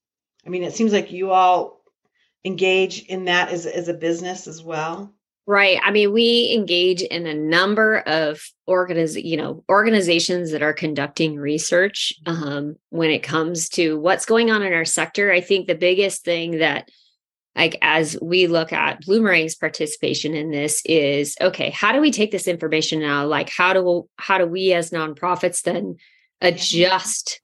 I 0.45 0.49
mean, 0.49 0.63
it 0.63 0.73
seems 0.73 0.91
like 0.91 1.13
you 1.13 1.31
all 1.31 1.81
engage 2.43 3.03
in 3.03 3.25
that 3.25 3.47
as, 3.47 3.65
as 3.65 3.87
a 3.87 3.93
business 3.93 4.45
as 4.45 4.61
well. 4.61 5.13
Right. 5.49 5.79
I 5.81 5.91
mean, 5.91 6.11
we 6.11 6.51
engage 6.53 7.01
in 7.01 7.25
a 7.25 7.33
number 7.33 7.99
of 7.99 8.41
organiz- 8.67 9.23
you 9.23 9.37
know, 9.37 9.63
organizations 9.69 10.51
that 10.51 10.61
are 10.61 10.73
conducting 10.73 11.37
research 11.37 12.11
um, 12.25 12.75
when 12.89 13.11
it 13.11 13.23
comes 13.23 13.69
to 13.69 13.97
what's 13.97 14.25
going 14.25 14.51
on 14.51 14.61
in 14.61 14.73
our 14.73 14.83
sector. 14.83 15.31
I 15.31 15.39
think 15.39 15.67
the 15.67 15.75
biggest 15.75 16.25
thing 16.25 16.57
that 16.57 16.89
like 17.55 17.77
as 17.81 18.17
we 18.21 18.47
look 18.47 18.73
at 18.73 19.01
Bloomerang's 19.03 19.55
participation 19.55 20.35
in 20.35 20.51
this 20.51 20.81
is 20.85 21.37
okay, 21.39 21.69
how 21.69 21.93
do 21.93 22.01
we 22.01 22.11
take 22.11 22.31
this 22.31 22.49
information 22.49 22.99
now? 22.99 23.25
Like 23.25 23.49
how 23.49 23.71
do 23.71 24.09
how 24.17 24.37
do 24.37 24.45
we 24.45 24.73
as 24.73 24.91
nonprofits 24.91 25.63
then 25.63 25.95
adjust 26.41 27.41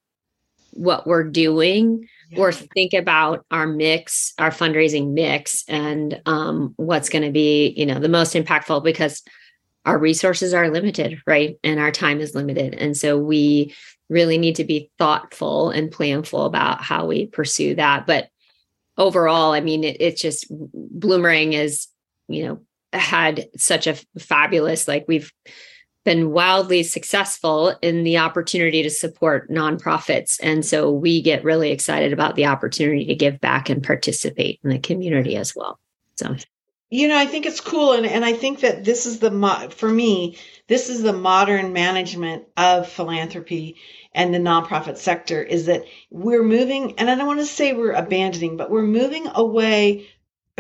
what 0.71 1.07
we're 1.07 1.23
doing 1.23 2.07
or 2.37 2.51
think 2.51 2.93
about 2.93 3.45
our 3.51 3.67
mix, 3.67 4.33
our 4.37 4.49
fundraising 4.49 5.13
mix, 5.13 5.63
and 5.67 6.21
um, 6.25 6.73
what's 6.77 7.09
going 7.09 7.23
to 7.23 7.31
be, 7.31 7.73
you 7.77 7.85
know, 7.85 7.99
the 7.99 8.09
most 8.09 8.33
impactful 8.33 8.83
because 8.83 9.23
our 9.85 9.97
resources 9.97 10.53
are 10.53 10.69
limited, 10.69 11.21
right? 11.27 11.57
And 11.63 11.79
our 11.79 11.91
time 11.91 12.19
is 12.19 12.35
limited. 12.35 12.73
And 12.73 12.95
so 12.95 13.17
we 13.17 13.75
really 14.09 14.37
need 14.37 14.55
to 14.55 14.63
be 14.63 14.89
thoughtful 14.97 15.69
and 15.69 15.91
planful 15.91 16.45
about 16.45 16.81
how 16.81 17.05
we 17.05 17.27
pursue 17.27 17.75
that. 17.75 18.07
But 18.07 18.29
overall, 18.97 19.51
I 19.51 19.61
mean, 19.61 19.83
it, 19.83 19.97
it's 19.99 20.21
just 20.21 20.49
Bloomerang 20.51 21.53
is, 21.53 21.87
you 22.27 22.45
know, 22.45 22.61
had 22.93 23.47
such 23.57 23.87
a 23.87 23.97
fabulous, 24.19 24.87
like 24.87 25.05
we've 25.07 25.31
been 26.03 26.31
wildly 26.31 26.83
successful 26.83 27.75
in 27.81 28.03
the 28.03 28.17
opportunity 28.17 28.83
to 28.83 28.89
support 28.89 29.49
nonprofits. 29.49 30.37
And 30.41 30.65
so 30.65 30.91
we 30.91 31.21
get 31.21 31.43
really 31.43 31.71
excited 31.71 32.13
about 32.13 32.35
the 32.35 32.45
opportunity 32.45 33.05
to 33.05 33.15
give 33.15 33.39
back 33.39 33.69
and 33.69 33.83
participate 33.83 34.59
in 34.63 34.69
the 34.69 34.79
community 34.79 35.35
as 35.35 35.55
well. 35.55 35.79
So, 36.17 36.35
you 36.89 37.07
know, 37.07 37.17
I 37.17 37.25
think 37.25 37.45
it's 37.45 37.61
cool. 37.61 37.93
And, 37.93 38.05
and 38.05 38.25
I 38.25 38.33
think 38.33 38.59
that 38.59 38.83
this 38.83 39.05
is 39.05 39.19
the, 39.19 39.31
mo- 39.31 39.69
for 39.69 39.89
me, 39.89 40.37
this 40.67 40.89
is 40.89 41.01
the 41.01 41.13
modern 41.13 41.73
management 41.73 42.45
of 42.57 42.89
philanthropy 42.89 43.77
and 44.13 44.33
the 44.33 44.39
nonprofit 44.39 44.97
sector 44.97 45.41
is 45.41 45.65
that 45.65 45.85
we're 46.11 46.43
moving, 46.43 46.99
and 46.99 47.09
I 47.09 47.15
don't 47.15 47.27
want 47.27 47.39
to 47.39 47.45
say 47.45 47.73
we're 47.73 47.93
abandoning, 47.93 48.57
but 48.57 48.69
we're 48.69 48.83
moving 48.83 49.27
away 49.33 50.07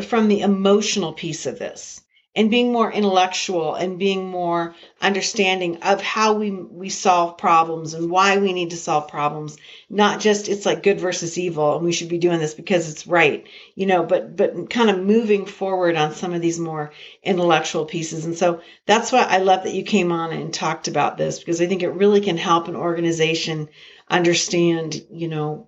from 0.01 0.27
the 0.27 0.41
emotional 0.41 1.13
piece 1.13 1.45
of 1.45 1.59
this 1.59 2.02
and 2.35 2.49
being 2.49 2.71
more 2.71 2.91
intellectual 2.91 3.75
and 3.75 3.99
being 3.99 4.27
more 4.27 4.73
understanding 4.99 5.77
of 5.83 6.01
how 6.01 6.33
we 6.33 6.49
we 6.49 6.89
solve 6.89 7.37
problems 7.37 7.93
and 7.93 8.09
why 8.09 8.37
we 8.37 8.53
need 8.53 8.71
to 8.71 8.77
solve 8.77 9.07
problems. 9.07 9.57
Not 9.89 10.19
just 10.19 10.49
it's 10.49 10.65
like 10.65 10.83
good 10.83 10.99
versus 10.99 11.37
evil 11.37 11.75
and 11.75 11.85
we 11.85 11.91
should 11.91 12.09
be 12.09 12.17
doing 12.17 12.39
this 12.39 12.53
because 12.55 12.89
it's 12.89 13.05
right 13.05 13.47
you 13.75 13.85
know 13.85 14.03
but 14.03 14.35
but 14.35 14.69
kind 14.69 14.89
of 14.89 14.99
moving 14.99 15.45
forward 15.45 15.95
on 15.95 16.13
some 16.13 16.33
of 16.33 16.41
these 16.41 16.59
more 16.59 16.91
intellectual 17.23 17.85
pieces. 17.85 18.25
And 18.25 18.35
so 18.35 18.61
that's 18.87 19.11
why 19.11 19.23
I 19.23 19.37
love 19.37 19.63
that 19.63 19.73
you 19.73 19.83
came 19.83 20.11
on 20.11 20.31
and 20.31 20.53
talked 20.53 20.87
about 20.87 21.17
this 21.17 21.39
because 21.39 21.61
I 21.61 21.67
think 21.67 21.83
it 21.83 21.89
really 21.89 22.21
can 22.21 22.37
help 22.37 22.67
an 22.67 22.75
organization 22.75 23.69
understand 24.09 25.01
you 25.11 25.27
know 25.27 25.67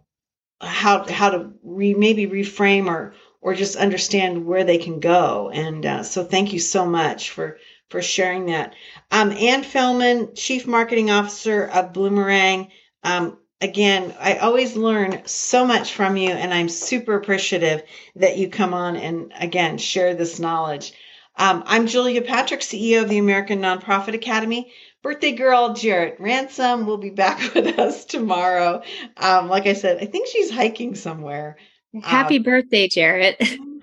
how 0.61 1.07
how 1.07 1.29
to 1.29 1.51
re, 1.63 1.93
maybe 1.93 2.27
reframe 2.27 2.87
or 2.87 3.13
or 3.45 3.53
just 3.53 3.75
understand 3.75 4.43
where 4.43 4.63
they 4.63 4.79
can 4.79 4.99
go. 4.99 5.51
And 5.53 5.85
uh, 5.85 6.01
so 6.01 6.23
thank 6.23 6.51
you 6.51 6.57
so 6.57 6.83
much 6.83 7.29
for 7.29 7.59
for 7.89 8.01
sharing 8.01 8.47
that. 8.47 8.73
Um, 9.11 9.31
Ann 9.31 9.63
Fellman, 9.63 10.35
Chief 10.35 10.65
Marketing 10.65 11.11
Officer 11.11 11.65
of 11.65 11.93
Bloomerang. 11.93 12.69
Um, 13.03 13.37
again, 13.61 14.15
I 14.19 14.37
always 14.37 14.75
learn 14.75 15.21
so 15.25 15.63
much 15.63 15.93
from 15.93 16.17
you, 16.17 16.31
and 16.31 16.51
I'm 16.51 16.69
super 16.69 17.13
appreciative 17.13 17.83
that 18.15 18.39
you 18.39 18.49
come 18.49 18.73
on 18.73 18.95
and 18.95 19.31
again 19.39 19.77
share 19.77 20.15
this 20.15 20.39
knowledge. 20.39 20.93
Um, 21.35 21.61
I'm 21.67 21.85
Julia 21.85 22.23
Patrick, 22.23 22.61
CEO 22.61 23.03
of 23.03 23.09
the 23.09 23.19
American 23.19 23.59
Nonprofit 23.59 24.15
Academy. 24.15 24.73
Birthday 25.03 25.33
girl 25.33 25.75
Jarrett 25.75 26.15
Ransom 26.19 26.87
will 26.87 26.97
be 26.97 27.11
back 27.11 27.39
with 27.53 27.77
us 27.77 28.05
tomorrow. 28.05 28.81
Um, 29.17 29.49
like 29.49 29.67
I 29.67 29.73
said, 29.73 29.99
I 30.01 30.07
think 30.07 30.29
she's 30.29 30.49
hiking 30.49 30.95
somewhere. 30.95 31.57
Happy 32.03 32.37
um, 32.37 32.43
birthday, 32.43 32.87
Jarrett. 32.87 33.37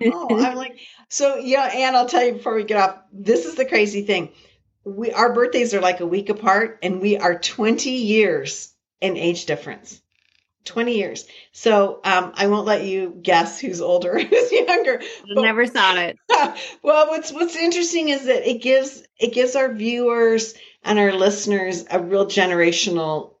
oh, 0.05 0.43
I'm 0.43 0.55
like, 0.55 0.77
so 1.09 1.35
yeah, 1.37 1.69
and 1.73 1.95
I'll 1.95 2.07
tell 2.07 2.23
you 2.23 2.33
before 2.33 2.55
we 2.55 2.63
get 2.63 2.77
off, 2.77 2.97
this 3.11 3.45
is 3.45 3.55
the 3.55 3.65
crazy 3.65 4.03
thing. 4.03 4.29
We 4.83 5.11
our 5.11 5.33
birthdays 5.33 5.73
are 5.73 5.81
like 5.81 5.99
a 5.99 6.05
week 6.05 6.29
apart, 6.29 6.79
and 6.83 7.01
we 7.01 7.17
are 7.17 7.37
20 7.37 7.89
years 7.89 8.73
in 9.01 9.17
age 9.17 9.45
difference. 9.45 10.01
20 10.65 10.97
years. 10.97 11.25
So 11.51 11.99
um, 12.05 12.31
I 12.35 12.47
won't 12.47 12.65
let 12.65 12.85
you 12.85 13.17
guess 13.21 13.59
who's 13.59 13.81
older 13.81 14.13
and 14.13 14.27
who's 14.29 14.51
younger. 14.51 15.01
But, 15.35 15.41
Never 15.41 15.67
thought 15.67 15.97
it. 15.97 16.17
well, 16.81 17.07
what's 17.07 17.31
what's 17.31 17.55
interesting 17.55 18.09
is 18.09 18.25
that 18.25 18.49
it 18.49 18.61
gives 18.61 19.03
it 19.19 19.33
gives 19.33 19.55
our 19.55 19.73
viewers 19.73 20.53
and 20.83 20.99
our 20.99 21.11
listeners 21.11 21.85
a 21.89 21.99
real 21.99 22.25
generational 22.25 23.35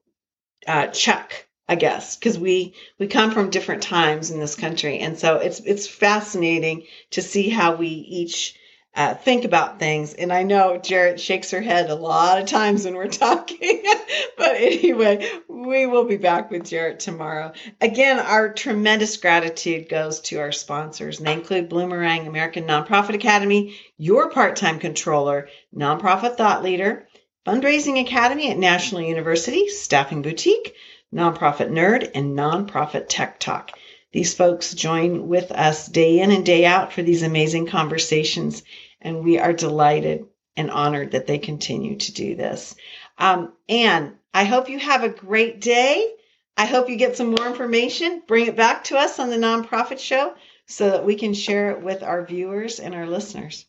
uh, 0.67 0.87
check 0.87 1.47
I 1.67 1.75
guess, 1.75 2.17
because 2.17 2.37
we 2.37 2.73
we 2.99 3.07
come 3.07 3.31
from 3.31 3.49
different 3.49 3.83
times 3.83 4.31
in 4.31 4.39
this 4.39 4.55
country, 4.55 4.99
and 4.99 5.17
so 5.17 5.37
it's 5.37 5.61
it's 5.61 5.87
fascinating 5.87 6.83
to 7.11 7.21
see 7.21 7.47
how 7.47 7.75
we 7.75 7.87
each 7.87 8.55
uh, 8.95 9.15
think 9.15 9.45
about 9.45 9.79
things. 9.79 10.13
And 10.13 10.31
I 10.31 10.43
know 10.43 10.77
Jarrett 10.77 11.19
shakes 11.19 11.51
her 11.51 11.61
head 11.61 11.89
a 11.89 11.95
lot 11.95 12.39
of 12.39 12.47
times 12.47 12.83
when 12.83 12.95
we're 12.95 13.07
talking, 13.25 13.81
but 14.37 14.55
anyway, 14.57 15.27
we 15.47 15.85
will 15.85 16.03
be 16.03 16.17
back 16.17 16.51
with 16.51 16.69
Jarrett 16.69 16.99
tomorrow. 16.99 17.53
Again, 17.79 18.19
our 18.19 18.53
tremendous 18.53 19.15
gratitude 19.15 19.87
goes 19.87 20.19
to 20.21 20.39
our 20.39 20.51
sponsors, 20.51 21.19
and 21.19 21.27
they 21.27 21.33
include 21.33 21.69
Bloomerang 21.69 22.27
American 22.27 22.65
Nonprofit 22.65 23.15
Academy, 23.15 23.77
your 23.97 24.29
part-time 24.29 24.79
controller, 24.79 25.47
nonprofit 25.73 26.35
thought 26.35 26.61
leader, 26.61 27.07
fundraising 27.47 28.01
academy 28.01 28.51
at 28.51 28.57
National 28.57 29.01
University, 29.01 29.69
staffing 29.69 30.21
boutique 30.21 30.75
Nonprofit 31.13 31.69
Nerd, 31.69 32.11
and 32.15 32.37
Nonprofit 32.37 33.05
Tech 33.07 33.39
Talk. 33.39 33.71
These 34.11 34.33
folks 34.33 34.73
join 34.73 35.27
with 35.27 35.51
us 35.51 35.87
day 35.87 36.19
in 36.19 36.31
and 36.31 36.45
day 36.45 36.65
out 36.65 36.93
for 36.93 37.01
these 37.01 37.23
amazing 37.23 37.67
conversations, 37.67 38.63
and 39.01 39.23
we 39.23 39.39
are 39.39 39.53
delighted 39.53 40.25
and 40.55 40.69
honored 40.69 41.11
that 41.11 41.27
they 41.27 41.39
continue 41.39 41.97
to 41.97 42.13
do 42.13 42.35
this. 42.35 42.75
Um, 43.17 43.53
and 43.67 44.13
I 44.33 44.43
hope 44.43 44.69
you 44.69 44.79
have 44.79 45.03
a 45.03 45.09
great 45.09 45.61
day. 45.61 46.13
I 46.55 46.65
hope 46.65 46.89
you 46.89 46.95
get 46.95 47.17
some 47.17 47.35
more 47.35 47.47
information. 47.47 48.21
Bring 48.27 48.47
it 48.47 48.55
back 48.55 48.83
to 48.85 48.97
us 48.97 49.19
on 49.19 49.29
the 49.29 49.37
Nonprofit 49.37 49.99
Show 49.99 50.35
so 50.67 50.91
that 50.91 51.05
we 51.05 51.15
can 51.15 51.33
share 51.33 51.71
it 51.71 51.81
with 51.81 52.03
our 52.03 52.25
viewers 52.25 52.79
and 52.79 52.93
our 52.93 53.07
listeners. 53.07 53.65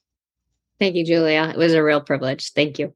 Thank 0.79 0.97
you, 0.97 1.05
Julia. 1.05 1.51
It 1.55 1.59
was 1.59 1.73
a 1.73 1.83
real 1.83 2.01
privilege. 2.01 2.53
Thank 2.53 2.79
you. 2.79 2.95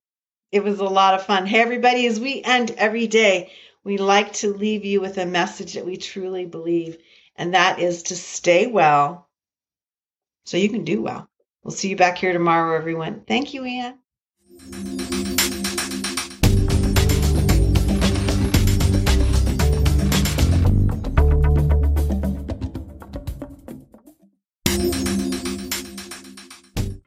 It 0.50 0.64
was 0.64 0.80
a 0.80 0.84
lot 0.84 1.14
of 1.14 1.24
fun. 1.24 1.46
Hey, 1.46 1.60
everybody, 1.60 2.06
as 2.06 2.18
we 2.18 2.42
end 2.42 2.72
every 2.76 3.06
day, 3.06 3.52
we 3.88 3.96
like 3.96 4.34
to 4.34 4.52
leave 4.52 4.84
you 4.84 5.00
with 5.00 5.16
a 5.16 5.24
message 5.24 5.72
that 5.72 5.86
we 5.86 5.96
truly 5.96 6.44
believe, 6.44 6.98
and 7.36 7.54
that 7.54 7.78
is 7.78 8.02
to 8.02 8.14
stay 8.14 8.66
well 8.66 9.30
so 10.44 10.58
you 10.58 10.68
can 10.68 10.84
do 10.84 11.00
well. 11.00 11.26
We'll 11.62 11.72
see 11.72 11.88
you 11.88 11.96
back 11.96 12.18
here 12.18 12.34
tomorrow, 12.34 12.76
everyone. 12.76 13.22
Thank 13.26 13.54
you, 13.54 13.64
Ann. 13.64 15.07